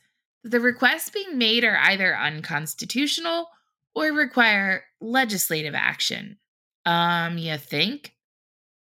the 0.46 0.60
requests 0.60 1.10
being 1.10 1.40
made 1.40 1.64
are 1.64 1.78
either 1.78 2.16
unconstitutional 2.16 3.50
or 3.96 4.12
require 4.12 4.84
legislative 5.02 5.74
action. 5.74 6.38
Um, 6.86 7.40
you 7.40 7.58
think? 7.58 8.14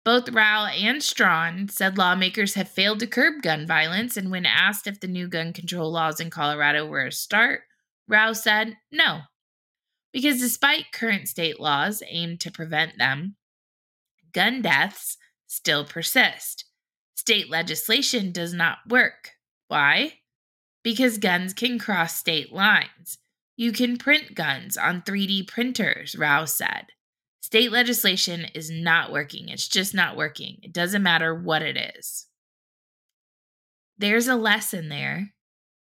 Both 0.04 0.30
Rao 0.30 0.66
and 0.66 1.04
Strawn 1.04 1.70
said 1.70 2.00
lawmakers 2.00 2.56
have 2.56 2.68
failed 2.68 3.00
to 3.02 3.08
curb 3.08 3.44
gun 3.44 3.68
violence, 3.68 4.18
and 4.18 4.32
when 4.32 4.48
asked 4.48 4.88
if 4.88 5.00
the 5.00 5.08
new 5.08 5.28
gun 5.28 5.54
control 5.54 5.92
laws 5.92 6.20
in 6.20 6.32
Colorado 6.32 6.88
were 6.88 7.06
a 7.06 7.12
start, 7.12 7.62
Rao 8.08 8.34
said 8.34 8.78
no, 8.92 9.20
because 10.12 10.40
despite 10.40 10.92
current 10.92 11.28
state 11.28 11.60
laws 11.60 12.02
aimed 12.10 12.40
to 12.40 12.52
prevent 12.52 12.98
them, 12.98 13.36
gun 14.34 14.64
deaths 14.64 15.18
still 15.46 15.86
persist. 15.86 16.66
State 17.14 17.52
legislation 17.52 18.32
does 18.32 18.52
not 18.52 18.80
work. 18.90 19.34
Why? 19.68 20.14
Because 20.84 21.18
guns 21.18 21.54
can 21.54 21.78
cross 21.78 22.18
state 22.18 22.52
lines. 22.52 23.20
You 23.56 23.72
can 23.72 23.98
print 23.98 24.34
guns 24.34 24.78
on 24.78 25.04
3D 25.04 25.48
printers, 25.48 26.16
Rao 26.16 26.46
said. 26.46 26.88
State 27.42 27.72
legislation 27.72 28.46
is 28.56 28.72
not 28.72 29.12
working. 29.12 29.50
It's 29.50 29.68
just 29.68 29.94
not 29.94 30.16
working. 30.16 30.60
It 30.64 30.74
doesn't 30.74 31.04
matter 31.04 31.36
what 31.36 31.62
it 31.62 31.78
is. 31.98 32.28
There's 33.98 34.28
a 34.28 34.36
lesson 34.36 34.90
there. 34.90 35.34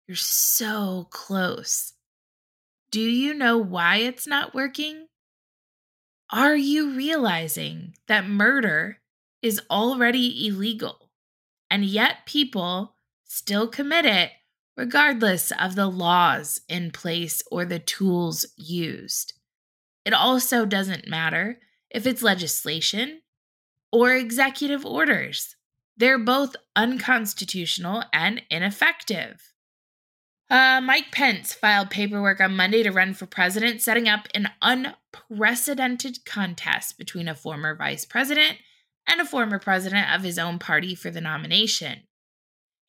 You're 0.07 0.17
so 0.17 1.07
close. 1.11 1.93
Do 2.91 2.99
you 2.99 3.33
know 3.33 3.57
why 3.57 3.97
it's 3.97 4.27
not 4.27 4.53
working? 4.53 5.07
Are 6.29 6.55
you 6.55 6.91
realizing 6.93 7.93
that 8.07 8.27
murder 8.27 8.99
is 9.41 9.61
already 9.69 10.47
illegal 10.47 11.09
and 11.69 11.85
yet 11.85 12.25
people 12.25 12.95
still 13.23 13.67
commit 13.67 14.05
it 14.05 14.31
regardless 14.81 15.51
of 15.59 15.75
the 15.75 15.85
laws 15.85 16.59
in 16.67 16.89
place 16.89 17.43
or 17.51 17.65
the 17.65 17.77
tools 17.77 18.47
used? 18.57 19.33
It 20.03 20.11
also 20.11 20.65
doesn't 20.65 21.07
matter 21.07 21.59
if 21.91 22.07
it's 22.07 22.23
legislation 22.23 23.21
or 23.91 24.15
executive 24.15 24.83
orders. 24.83 25.55
They're 25.95 26.17
both 26.17 26.55
unconstitutional 26.75 28.05
and 28.11 28.41
ineffective. 28.49 29.53
Uh, 30.49 30.81
Mike 30.81 31.11
Pence 31.11 31.53
filed 31.53 31.91
paperwork 31.91 32.41
on 32.41 32.55
Monday 32.55 32.81
to 32.81 32.89
run 32.91 33.13
for 33.13 33.27
president, 33.27 33.83
setting 33.83 34.09
up 34.09 34.27
an 34.33 34.49
unprecedented 34.63 36.25
contest 36.25 36.97
between 36.97 37.27
a 37.27 37.35
former 37.35 37.75
vice 37.75 38.03
president 38.03 38.57
and 39.07 39.21
a 39.21 39.25
former 39.25 39.59
president 39.59 40.11
of 40.11 40.23
his 40.23 40.39
own 40.39 40.57
party 40.57 40.95
for 40.95 41.11
the 41.11 41.21
nomination. 41.21 41.99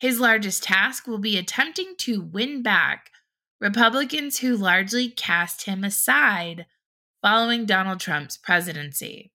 His 0.03 0.19
largest 0.19 0.65
task 0.65 1.07
will 1.07 1.19
be 1.19 1.39
attempting 1.39 1.95
to 1.99 2.21
win 2.21 2.61
back 2.61 3.13
Republicans 3.61 4.41
who 4.41 4.57
largely 4.57 5.09
cast 5.09 5.67
him 5.67 5.85
aside 5.85 6.67
following 7.23 7.67
Donald 7.67 8.01
Trump's 8.01 8.37
presidency. 8.37 9.31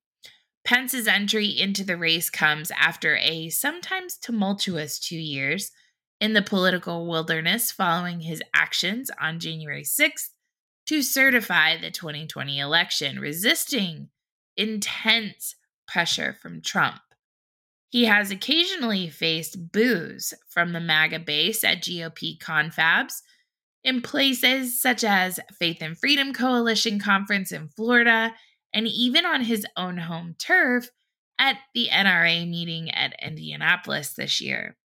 Pence's 0.65 1.07
entry 1.07 1.47
into 1.47 1.85
the 1.85 1.95
race 1.95 2.29
comes 2.29 2.69
after 2.71 3.15
a 3.15 3.47
sometimes 3.47 4.17
tumultuous 4.17 4.99
two 4.99 5.15
years 5.15 5.71
in 6.19 6.33
the 6.33 6.41
political 6.41 7.07
wilderness 7.07 7.71
following 7.71 8.19
his 8.19 8.43
actions 8.53 9.09
on 9.21 9.39
January 9.39 9.83
6th 9.83 10.31
to 10.87 11.01
certify 11.01 11.77
the 11.77 11.91
2020 11.91 12.59
election, 12.59 13.21
resisting 13.21 14.09
intense 14.57 15.55
pressure 15.87 16.35
from 16.41 16.61
Trump. 16.61 16.99
He 17.97 18.05
has 18.05 18.29
occasionally 18.29 19.09
faced 19.09 19.71
boos 19.71 20.31
from 20.47 20.71
the 20.71 20.79
MAGA 20.79 21.17
base 21.17 21.63
at 21.63 21.81
GOP 21.81 22.37
confabs 22.37 23.23
in 23.83 24.03
places 24.03 24.79
such 24.79 25.03
as 25.03 25.39
Faith 25.57 25.81
and 25.81 25.97
Freedom 25.97 26.31
Coalition 26.31 26.99
Conference 26.99 27.51
in 27.51 27.69
Florida, 27.69 28.35
and 28.71 28.87
even 28.87 29.25
on 29.25 29.45
his 29.45 29.65
own 29.75 29.97
home 29.97 30.35
turf 30.37 30.91
at 31.39 31.57
the 31.73 31.87
NRA 31.91 32.47
meeting 32.47 32.91
at 32.91 33.15
Indianapolis 33.19 34.13
this 34.13 34.41
year. 34.41 34.77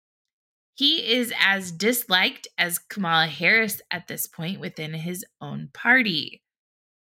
He 0.73 1.13
is 1.13 1.35
as 1.39 1.71
disliked 1.71 2.49
as 2.57 2.79
Kamala 2.79 3.27
Harris 3.27 3.83
at 3.91 4.09
this 4.09 4.27
point 4.27 4.59
within 4.59 4.95
his 4.95 5.23
own 5.39 5.69
party. 5.75 6.43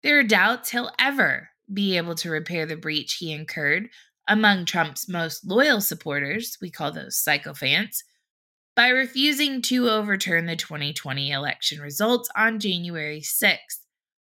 there 0.03 0.19
are 0.19 0.23
doubts 0.23 0.71
he'll 0.71 0.91
ever 0.99 1.51
be 1.73 1.95
able 1.95 2.15
to 2.15 2.29
repair 2.29 2.65
the 2.65 2.75
breach 2.75 3.13
he 3.13 3.31
incurred 3.31 3.87
among 4.27 4.65
Trump's 4.65 5.07
most 5.07 5.45
loyal 5.45 5.81
supporters, 5.81 6.57
we 6.61 6.69
call 6.69 6.91
those 6.91 7.17
sycophants, 7.17 8.03
by 8.75 8.87
refusing 8.89 9.61
to 9.63 9.89
overturn 9.89 10.45
the 10.45 10.55
2020 10.55 11.31
election 11.31 11.81
results 11.81 12.29
on 12.35 12.59
January 12.59 13.21
6th. 13.21 13.79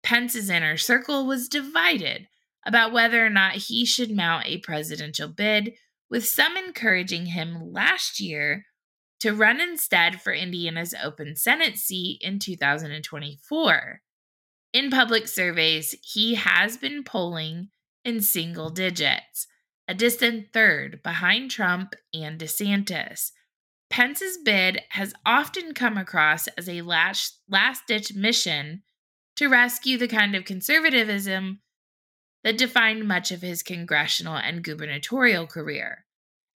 Pence's 0.03 0.49
inner 0.49 0.77
circle 0.77 1.27
was 1.27 1.49
divided 1.49 2.29
about 2.65 2.93
whether 2.93 3.25
or 3.25 3.31
not 3.31 3.55
he 3.55 3.85
should 3.85 4.11
mount 4.11 4.47
a 4.47 4.59
presidential 4.59 5.29
bid, 5.29 5.75
with 6.11 6.27
some 6.27 6.57
encouraging 6.57 7.27
him 7.27 7.73
last 7.73 8.21
year 8.21 8.65
to 9.21 9.35
run 9.35 9.61
instead 9.61 10.21
for 10.21 10.33
Indiana's 10.33 10.95
open 11.03 11.37
Senate 11.37 11.77
seat 11.77 12.21
in 12.23 12.39
2024. 12.39 14.01
In 14.73 14.91
public 14.91 15.27
surveys, 15.27 15.95
he 16.03 16.35
has 16.35 16.77
been 16.77 17.03
polling 17.03 17.69
in 18.05 18.21
single 18.21 18.71
digits, 18.71 19.47
a 19.89 19.95
distant 19.95 20.53
third 20.53 21.03
behind 21.03 21.51
Trump 21.51 21.95
and 22.13 22.39
DeSantis. 22.39 23.33
Pence's 23.89 24.37
bid 24.45 24.83
has 24.91 25.15
often 25.25 25.73
come 25.73 25.97
across 25.97 26.47
as 26.49 26.69
a 26.69 26.83
last, 26.83 27.41
ditch 27.87 28.13
mission 28.15 28.83
to 29.37 29.49
rescue 29.49 29.97
the 29.97 30.07
kind 30.07 30.35
of 30.35 30.45
conservatism 30.45 31.61
that 32.45 32.59
defined 32.59 33.09
much 33.09 33.33
of 33.33 33.41
his 33.41 33.63
congressional 33.63 34.37
and 34.37 34.63
gubernatorial 34.63 35.47
career, 35.47 36.05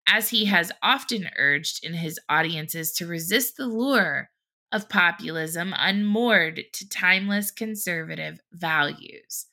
as 0.07 0.29
he 0.29 0.45
has 0.45 0.71
often 0.83 1.29
urged 1.37 1.83
in 1.83 1.95
his 1.95 2.19
audiences 2.29 2.93
to 2.93 3.07
resist 3.07 3.57
the 3.57 3.65
lure 3.65 4.29
of 4.71 4.89
populism 4.89 5.73
unmoored 5.75 6.61
to 6.73 6.87
timeless 6.87 7.51
conservative 7.51 8.39
values. 8.51 9.47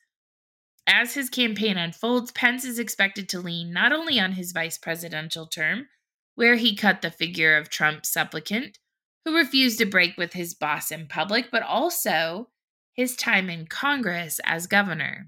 As 0.87 1.13
his 1.13 1.29
campaign 1.29 1.77
unfolds, 1.77 2.31
Pence 2.31 2.65
is 2.65 2.79
expected 2.79 3.29
to 3.29 3.39
lean 3.39 3.71
not 3.71 3.91
only 3.91 4.19
on 4.19 4.33
his 4.33 4.51
vice 4.51 4.77
presidential 4.77 5.45
term, 5.45 5.87
where 6.35 6.55
he 6.55 6.75
cut 6.75 7.01
the 7.01 7.11
figure 7.11 7.55
of 7.57 7.69
Trump's 7.69 8.11
supplicant, 8.11 8.79
who 9.23 9.35
refused 9.35 9.77
to 9.79 9.85
break 9.85 10.17
with 10.17 10.33
his 10.33 10.53
boss 10.53 10.91
in 10.91 11.07
public, 11.07 11.51
but 11.51 11.63
also 11.63 12.49
his 12.93 13.15
time 13.15 13.49
in 13.49 13.67
Congress 13.67 14.39
as 14.43 14.67
governor. 14.67 15.27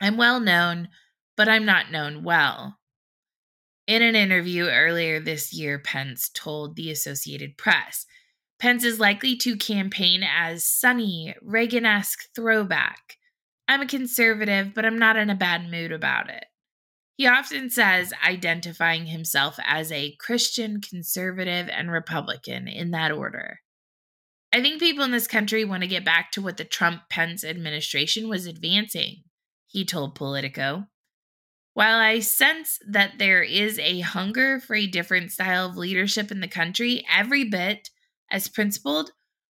I'm 0.00 0.16
well 0.16 0.40
known, 0.40 0.88
but 1.36 1.48
I'm 1.48 1.64
not 1.64 1.90
known 1.90 2.22
well. 2.22 2.78
In 3.86 4.02
an 4.02 4.16
interview 4.16 4.66
earlier 4.66 5.20
this 5.20 5.52
year, 5.52 5.78
Pence 5.78 6.30
told 6.32 6.76
the 6.76 6.90
Associated 6.90 7.58
Press 7.58 8.06
Pence 8.58 8.84
is 8.84 9.00
likely 9.00 9.36
to 9.36 9.56
campaign 9.56 10.22
as 10.22 10.64
sunny, 10.64 11.34
Reagan 11.42 11.84
esque 11.84 12.32
throwback. 12.34 13.18
I'm 13.66 13.80
a 13.80 13.86
conservative, 13.86 14.74
but 14.74 14.84
I'm 14.84 14.98
not 14.98 15.16
in 15.16 15.30
a 15.30 15.34
bad 15.34 15.70
mood 15.70 15.92
about 15.92 16.28
it. 16.28 16.44
He 17.16 17.26
often 17.26 17.70
says 17.70 18.12
identifying 18.26 19.06
himself 19.06 19.58
as 19.64 19.92
a 19.92 20.16
Christian, 20.18 20.80
conservative, 20.80 21.68
and 21.68 21.90
Republican 21.90 22.66
in 22.66 22.90
that 22.90 23.12
order. 23.12 23.60
I 24.52 24.60
think 24.60 24.80
people 24.80 25.04
in 25.04 25.10
this 25.10 25.26
country 25.26 25.64
want 25.64 25.82
to 25.82 25.88
get 25.88 26.04
back 26.04 26.32
to 26.32 26.42
what 26.42 26.56
the 26.56 26.64
Trump 26.64 27.02
Pence 27.08 27.44
administration 27.44 28.28
was 28.28 28.46
advancing, 28.46 29.22
he 29.66 29.84
told 29.84 30.14
Politico. 30.14 30.86
While 31.72 31.98
I 31.98 32.20
sense 32.20 32.78
that 32.86 33.18
there 33.18 33.42
is 33.42 33.78
a 33.80 34.00
hunger 34.00 34.60
for 34.60 34.76
a 34.76 34.86
different 34.86 35.32
style 35.32 35.66
of 35.66 35.76
leadership 35.76 36.30
in 36.30 36.40
the 36.40 36.48
country, 36.48 37.04
every 37.12 37.44
bit 37.44 37.90
as 38.30 38.46
principled, 38.46 39.10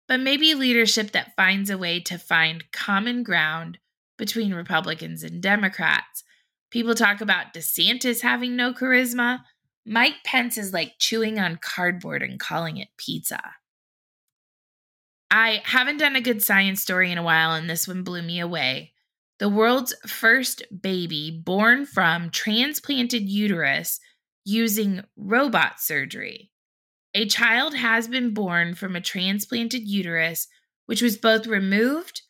but 0.08 0.19
maybe 0.19 0.54
leadership 0.54 1.12
that 1.12 1.36
finds 1.36 1.69
a 1.69 1.80
way 1.80 2.00
to 2.02 2.19
find 2.19 2.71
common 2.71 3.24
ground 3.24 3.80
between 4.21 4.53
Republicans 4.53 5.23
and 5.23 5.41
Democrats. 5.41 6.23
People 6.69 6.93
talk 6.93 7.21
about 7.21 7.55
DeSantis 7.55 8.21
having 8.21 8.55
no 8.55 8.71
charisma. 8.71 9.39
Mike 9.84 10.17
Pence 10.23 10.60
is 10.60 10.71
like 10.71 10.99
chewing 10.99 11.39
on 11.39 11.57
cardboard 11.60 12.21
and 12.21 12.39
calling 12.39 12.77
it 12.77 12.89
pizza. 12.97 13.41
I 15.31 15.63
haven't 15.65 15.97
done 15.97 16.15
a 16.15 16.21
good 16.21 16.43
science 16.43 16.84
story 16.84 17.12
in 17.12 17.17
a 17.17 17.23
while, 17.23 17.53
and 17.53 17.67
this 17.67 17.88
one 17.88 18.03
blew 18.03 18.21
me 18.21 18.39
away. 18.39 18.93
The 19.39 19.49
world's 19.49 19.95
first 20.05 20.62
baby 20.84 21.41
born 21.43 21.88
from 21.88 22.29
transplanted 22.29 23.27
uterus 23.27 23.99
using 24.45 25.01
robot 25.17 25.79
surgery. 25.79 26.51
A 27.15 27.25
child 27.25 27.73
has 27.73 28.07
been 28.07 28.36
born 28.36 28.75
from 28.75 28.95
a 28.95 29.01
transplanted 29.01 29.88
uterus, 29.88 30.47
which 30.86 31.01
was 31.01 31.17
both 31.17 31.47
removed 31.47 32.21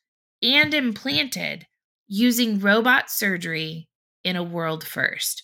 and 0.42 0.74
implanted 0.74 1.68
using 2.14 2.60
robot 2.60 3.10
surgery 3.10 3.88
in 4.22 4.36
a 4.36 4.44
world 4.44 4.84
first. 4.86 5.44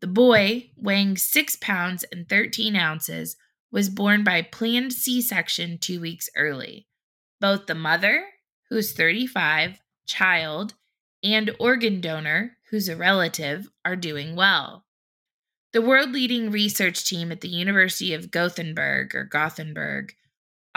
The 0.00 0.08
boy, 0.08 0.68
weighing 0.76 1.16
6 1.16 1.56
pounds 1.60 2.04
and 2.10 2.28
13 2.28 2.74
ounces, 2.74 3.36
was 3.70 3.88
born 3.88 4.24
by 4.24 4.42
planned 4.42 4.92
C 4.92 5.22
section 5.22 5.78
two 5.78 6.00
weeks 6.00 6.28
early. 6.36 6.88
Both 7.40 7.66
the 7.66 7.76
mother, 7.76 8.24
who's 8.68 8.94
35, 8.94 9.78
child, 10.08 10.74
and 11.22 11.54
organ 11.60 12.00
donor, 12.00 12.56
who's 12.70 12.88
a 12.88 12.96
relative, 12.96 13.68
are 13.84 13.94
doing 13.94 14.34
well. 14.34 14.86
The 15.72 15.82
world 15.82 16.10
leading 16.10 16.50
research 16.50 17.04
team 17.04 17.30
at 17.30 17.42
the 17.42 17.48
University 17.48 18.12
of 18.12 18.32
Gothenburg 18.32 19.14
or 19.14 19.22
Gothenburg 19.22 20.14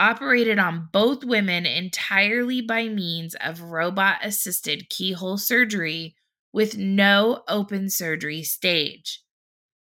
operated 0.02 0.58
on 0.58 0.88
both 0.90 1.22
women 1.22 1.64
entirely 1.64 2.60
by 2.60 2.88
means 2.88 3.36
of 3.36 3.62
robot 3.62 4.18
assisted 4.24 4.90
keyhole 4.90 5.38
surgery 5.38 6.16
with 6.52 6.76
no 6.76 7.44
open 7.46 7.88
surgery 7.88 8.42
stage. 8.42 9.22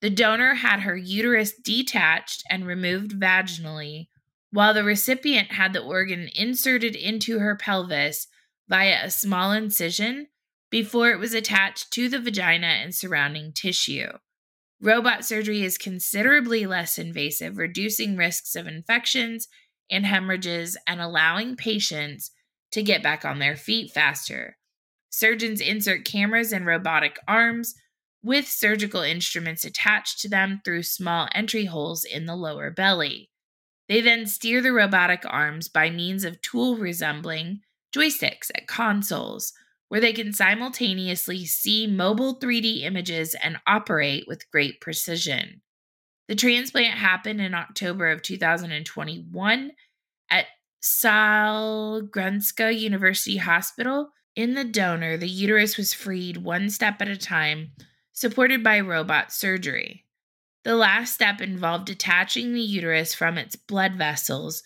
The 0.03 0.11
donor 0.11 0.53
had 0.55 0.81
her 0.81 0.97
uterus 0.97 1.55
detached 1.55 2.45
and 2.51 2.67
removed 2.67 3.13
vaginally, 3.13 4.09
while 4.51 4.75
the 4.75 4.85
recipient 4.85 5.53
had 5.53 5.73
the 5.73 5.83
organ 5.83 6.29
inserted 6.35 6.95
into 6.95 7.39
her 7.39 7.57
pelvis 7.57 8.27
via 8.69 8.99
a 9.03 9.11
small 9.11 9.53
incision 9.53 10.27
before 10.71 11.11
it 11.11 11.19
was 11.19 11.33
attached 11.33 11.91
to 11.93 12.11
the 12.11 12.21
vagina 12.21 12.67
and 12.67 12.95
surrounding 12.95 13.51
tissue. 13.55 14.09
Robot 14.79 15.25
surgery 15.25 15.63
is 15.63 15.79
considerably 15.79 16.67
less 16.67 16.99
invasive, 16.99 17.57
reducing 17.57 18.15
risks 18.15 18.55
of 18.55 18.67
infections 18.67 19.49
and 19.91 20.07
hemorrhages 20.07 20.77
and 20.87 21.01
allowing 21.01 21.57
patients 21.57 22.31
to 22.73 22.83
get 22.83 23.03
back 23.03 23.25
on 23.25 23.39
their 23.39 23.57
feet 23.57 23.91
faster. 23.93 24.57
Surgeons 25.11 25.61
insert 25.61 26.05
cameras 26.05 26.53
and 26.53 26.67
robotic 26.67 27.19
arms 27.29 27.75
with 28.23 28.49
surgical 28.49 29.03
instruments 29.03 29.65
attached 29.65 30.21
to 30.21 30.29
them 30.29 30.61
through 30.65 30.83
small 30.83 31.29
entry 31.35 31.67
holes 31.67 32.05
in 32.05 32.27
the 32.27 32.37
lower 32.37 32.71
belly. 32.71 33.31
They 33.89 34.01
then 34.01 34.27
steer 34.27 34.63
the 34.63 34.73
robotic 34.73 35.23
arms 35.27 35.69
by 35.69 35.91
means 35.91 36.25
of 36.25 36.41
tool 36.41 36.77
resembling 36.77 37.61
joysticks 37.95 38.51
at 38.55 38.67
consoles 38.67 39.53
where 39.89 40.01
they 40.01 40.15
can 40.15 40.33
simultaneously 40.33 41.45
see 41.45 41.87
mobile 41.87 42.39
3D 42.39 42.85
images 42.85 43.35
and 43.43 43.59
operate 43.67 44.25
with 44.27 44.51
great 44.51 44.81
precision. 44.81 45.61
The 46.29 46.35
transplant 46.35 46.95
happened 46.95 47.41
in 47.41 47.55
October 47.55 48.11
of 48.11 48.23
2021 48.23 49.73
at 50.31 50.47
Sahlgrenska 50.83 52.79
University 52.79 53.37
Hospital. 53.39 54.11
In 54.35 54.55
the 54.55 54.65
donor, 54.65 55.17
the 55.17 55.29
uterus 55.29 55.77
was 55.77 55.93
freed 55.93 56.39
one 56.39 56.71
step 56.71 57.03
at 57.03 57.09
a 57.09 57.17
time, 57.17 57.73
supported 58.13 58.63
by 58.63 58.81
robot 58.81 59.33
surgery. 59.33 60.05
The 60.65 60.77
last 60.77 61.15
step 61.15 61.41
involved 61.41 61.87
detaching 61.87 62.55
the 62.55 62.61
uterus 62.61 63.15
from 63.15 63.37
its 63.37 63.57
blood 63.57 63.95
vessels, 63.97 64.63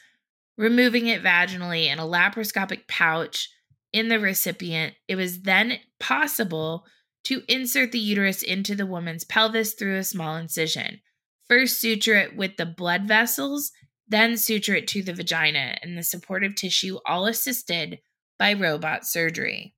removing 0.57 1.07
it 1.07 1.23
vaginally 1.23 1.87
in 1.87 1.99
a 1.99 2.03
laparoscopic 2.03 2.87
pouch 2.87 3.49
in 3.97 4.09
the 4.09 4.21
recipient, 4.21 4.95
it 5.09 5.17
was 5.17 5.43
then 5.43 5.79
possible 5.99 6.85
to 7.25 7.43
insert 7.49 7.93
the 7.93 7.99
uterus 7.99 8.43
into 8.43 8.75
the 8.75 8.85
woman's 8.85 9.25
pelvis 9.25 9.73
through 9.73 9.97
a 9.97 10.05
small 10.05 10.37
incision. 10.37 11.01
First, 11.49 11.81
suture 11.81 12.17
it 12.17 12.37
with 12.37 12.57
the 12.57 12.67
blood 12.67 13.07
vessels, 13.07 13.73
then, 14.09 14.37
suture 14.37 14.77
it 14.77 14.87
to 14.89 15.03
the 15.03 15.15
vagina 15.15 15.79
and 15.83 15.99
the 15.99 16.03
supportive 16.03 16.55
tissue, 16.55 16.99
all 17.05 17.27
assisted 17.27 17.99
by 18.39 18.53
robot 18.53 19.07
surgery. 19.07 19.75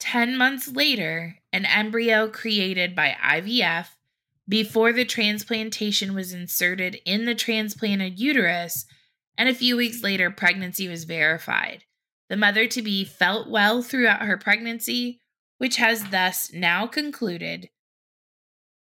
10 0.00 0.36
months 0.36 0.68
later, 0.68 1.36
an 1.52 1.64
embryo 1.64 2.28
created 2.28 2.94
by 2.94 3.16
IVF 3.22 3.88
before 4.48 4.92
the 4.92 5.04
transplantation 5.04 6.14
was 6.14 6.32
inserted 6.32 6.98
in 7.06 7.24
the 7.24 7.34
transplanted 7.34 8.18
uterus, 8.18 8.86
and 9.38 9.48
a 9.48 9.54
few 9.54 9.76
weeks 9.76 10.02
later, 10.02 10.30
pregnancy 10.30 10.88
was 10.88 11.04
verified. 11.04 11.84
The 12.28 12.36
mother 12.36 12.66
to 12.68 12.82
be 12.82 13.04
felt 13.04 13.48
well 13.48 13.82
throughout 13.82 14.22
her 14.22 14.36
pregnancy, 14.36 15.20
which 15.58 15.76
has 15.76 16.10
thus 16.10 16.52
now 16.52 16.86
concluded 16.86 17.70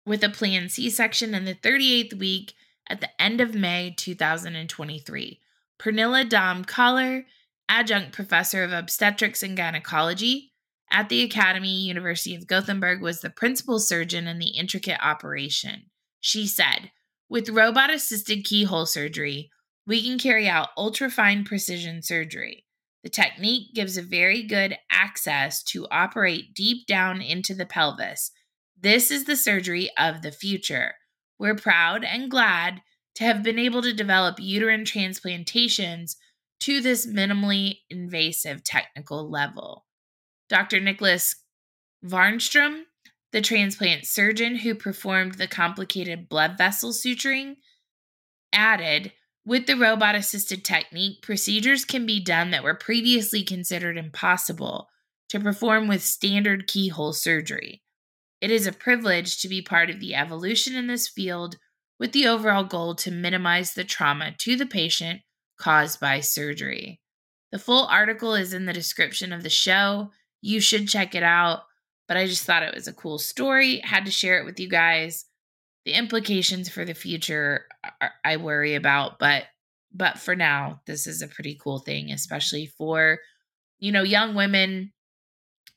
with 0.04 0.24
a 0.24 0.28
planned 0.28 0.72
C 0.72 0.90
section 0.90 1.34
in 1.34 1.44
the 1.44 1.54
38th 1.54 2.18
week 2.18 2.54
at 2.88 3.00
the 3.00 3.08
end 3.20 3.40
of 3.40 3.54
May 3.54 3.94
2023. 3.96 5.40
Pernilla 5.78 6.28
Dahm-Kähler, 6.28 7.24
adjunct 7.68 8.12
professor 8.12 8.62
of 8.62 8.72
obstetrics 8.72 9.42
and 9.42 9.56
gynecology 9.56 10.52
at 10.90 11.08
the 11.08 11.22
Academy 11.22 11.82
University 11.82 12.34
of 12.34 12.46
Gothenburg, 12.46 13.00
was 13.00 13.20
the 13.20 13.30
principal 13.30 13.78
surgeon 13.78 14.26
in 14.26 14.38
the 14.38 14.56
intricate 14.56 14.98
operation. 15.02 15.84
She 16.20 16.46
said, 16.46 16.90
with 17.28 17.48
robot 17.48 17.90
assisted 17.90 18.44
keyhole 18.44 18.86
surgery, 18.86 19.50
we 19.86 20.02
can 20.04 20.18
carry 20.18 20.48
out 20.48 20.68
ultra 20.76 21.10
fine 21.10 21.44
precision 21.44 22.02
surgery. 22.02 22.66
The 23.02 23.08
technique 23.08 23.74
gives 23.74 23.96
a 23.96 24.02
very 24.02 24.42
good 24.42 24.76
access 24.90 25.62
to 25.64 25.88
operate 25.90 26.54
deep 26.54 26.86
down 26.86 27.20
into 27.20 27.54
the 27.54 27.66
pelvis. 27.66 28.30
This 28.82 29.12
is 29.12 29.24
the 29.24 29.36
surgery 29.36 29.90
of 29.96 30.22
the 30.22 30.32
future. 30.32 30.94
We're 31.38 31.54
proud 31.54 32.04
and 32.04 32.28
glad 32.28 32.82
to 33.14 33.24
have 33.24 33.44
been 33.44 33.58
able 33.58 33.80
to 33.82 33.92
develop 33.92 34.40
uterine 34.40 34.84
transplantations 34.84 36.16
to 36.60 36.80
this 36.80 37.06
minimally 37.06 37.78
invasive 37.90 38.64
technical 38.64 39.30
level. 39.30 39.86
Dr. 40.48 40.80
Nicholas 40.80 41.36
Kvarnström, 42.04 42.82
the 43.30 43.40
transplant 43.40 44.04
surgeon 44.04 44.56
who 44.56 44.74
performed 44.74 45.34
the 45.34 45.46
complicated 45.46 46.28
blood 46.28 46.58
vessel 46.58 46.90
suturing, 46.90 47.56
added 48.52 49.12
with 49.46 49.66
the 49.66 49.76
robot 49.76 50.16
assisted 50.16 50.64
technique, 50.64 51.22
procedures 51.22 51.84
can 51.84 52.04
be 52.04 52.22
done 52.22 52.50
that 52.50 52.64
were 52.64 52.74
previously 52.74 53.44
considered 53.44 53.96
impossible 53.96 54.88
to 55.28 55.38
perform 55.38 55.86
with 55.86 56.02
standard 56.02 56.66
keyhole 56.66 57.12
surgery. 57.12 57.81
It 58.42 58.50
is 58.50 58.66
a 58.66 58.72
privilege 58.72 59.40
to 59.40 59.48
be 59.48 59.62
part 59.62 59.88
of 59.88 60.00
the 60.00 60.14
evolution 60.14 60.76
in 60.76 60.86
this 60.86 61.08
field 61.08 61.56
with 61.98 62.12
the 62.12 62.26
overall 62.26 62.64
goal 62.64 62.94
to 62.96 63.10
minimize 63.10 63.72
the 63.72 63.84
trauma 63.84 64.34
to 64.38 64.56
the 64.56 64.66
patient 64.66 65.22
caused 65.58 65.98
by 65.98 66.20
surgery. 66.20 67.00
The 67.52 67.58
full 67.58 67.86
article 67.86 68.34
is 68.34 68.52
in 68.52 68.66
the 68.66 68.74
description 68.74 69.32
of 69.32 69.42
the 69.42 69.48
show. 69.48 70.10
You 70.42 70.60
should 70.60 70.88
check 70.88 71.14
it 71.14 71.22
out, 71.22 71.62
but 72.06 72.18
I 72.18 72.26
just 72.26 72.44
thought 72.44 72.62
it 72.62 72.74
was 72.74 72.86
a 72.86 72.92
cool 72.92 73.18
story. 73.18 73.78
Had 73.78 74.04
to 74.04 74.10
share 74.10 74.38
it 74.38 74.44
with 74.44 74.60
you 74.60 74.68
guys 74.68 75.24
the 75.84 75.92
implications 75.92 76.68
for 76.68 76.84
the 76.84 76.94
future 76.94 77.66
are, 78.00 78.12
I 78.24 78.36
worry 78.36 78.74
about, 78.74 79.18
but 79.18 79.44
but 79.94 80.18
for 80.18 80.34
now, 80.34 80.80
this 80.86 81.06
is 81.06 81.20
a 81.20 81.28
pretty 81.28 81.58
cool 81.62 81.78
thing, 81.78 82.10
especially 82.10 82.66
for 82.66 83.18
you 83.78 83.92
know 83.92 84.02
young 84.02 84.34
women 84.34 84.92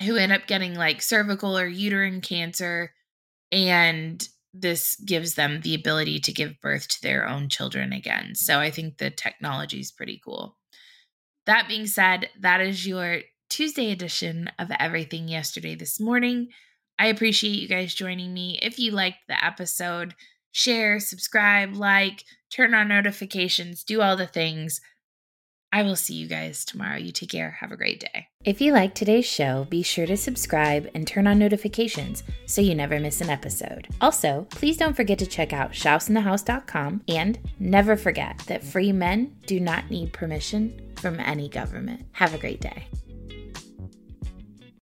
who 0.04 0.16
end 0.16 0.32
up 0.32 0.48
getting 0.48 0.76
like 0.76 1.02
cervical 1.02 1.58
or 1.58 1.68
uterine 1.68 2.22
cancer, 2.22 2.94
and 3.52 4.28
this 4.54 4.96
gives 5.06 5.36
them 5.36 5.62
the 5.62 5.76
ability 5.76 6.20
to 6.20 6.34
give 6.34 6.62
birth 6.62 6.88
to 6.88 7.02
their 7.02 7.28
own 7.28 7.50
children 7.50 7.92
again. 7.92 8.36
So 8.36 8.60
I 8.60 8.72
think 8.72 8.98
the 8.98 9.10
technology 9.10 9.80
is 9.80 9.92
pretty 9.92 10.22
cool. 10.24 10.58
That 11.46 11.68
being 11.68 11.88
said, 11.88 12.30
that 12.40 12.62
is 12.62 12.88
your 12.88 13.20
Tuesday 13.50 13.92
edition 13.92 14.50
of 14.58 14.72
Everything 14.80 15.28
Yesterday 15.28 15.76
This 15.76 16.00
Morning. 16.00 16.48
I 16.98 17.08
appreciate 17.08 17.60
you 17.60 17.68
guys 17.68 17.94
joining 17.94 18.34
me. 18.34 18.58
If 18.62 18.80
you 18.80 18.92
liked 18.92 19.28
the 19.28 19.44
episode, 19.44 20.16
share, 20.54 21.00
subscribe, 21.00 21.76
like, 21.76 22.24
turn 22.50 22.74
on 22.74 22.88
notifications, 22.88 23.84
do 23.84 24.02
all 24.02 24.16
the 24.16 24.26
things. 24.26 24.80
I 25.76 25.84
will 25.84 25.98
see 25.98 26.14
you 26.14 26.26
guys 26.26 26.64
tomorrow. 26.64 26.96
You 26.96 27.12
take 27.12 27.32
care. 27.32 27.58
Have 27.60 27.74
a 27.74 27.76
great 27.76 28.00
day. 28.00 28.28
If 28.46 28.62
you 28.62 28.72
like 28.72 28.96
today's 28.96 29.26
show, 29.26 29.68
be 29.70 29.84
sure 29.84 30.06
to 30.06 30.16
subscribe 30.16 30.90
and 30.96 31.06
turn 31.06 31.28
on 31.28 31.38
notifications 31.38 32.24
so 32.46 32.62
you 32.62 32.74
never 32.74 32.98
miss 32.98 33.20
an 33.20 33.30
episode. 33.30 33.90
Also, 34.00 34.48
please 34.52 34.78
don't 34.78 34.96
forget 34.96 35.20
to 35.20 35.26
check 35.26 35.52
out 35.52 35.74
shousinthehouse.com 35.74 37.02
and 37.10 37.38
never 37.60 37.98
forget 37.98 38.38
that 38.48 38.64
free 38.64 38.94
men 38.94 39.36
do 39.48 39.60
not 39.60 39.92
need 39.92 40.14
permission 40.14 40.80
from 40.96 41.20
any 41.20 41.50
government. 41.50 42.06
Have 42.14 42.34
a 42.34 42.38
great 42.38 42.62
day. 42.62 42.88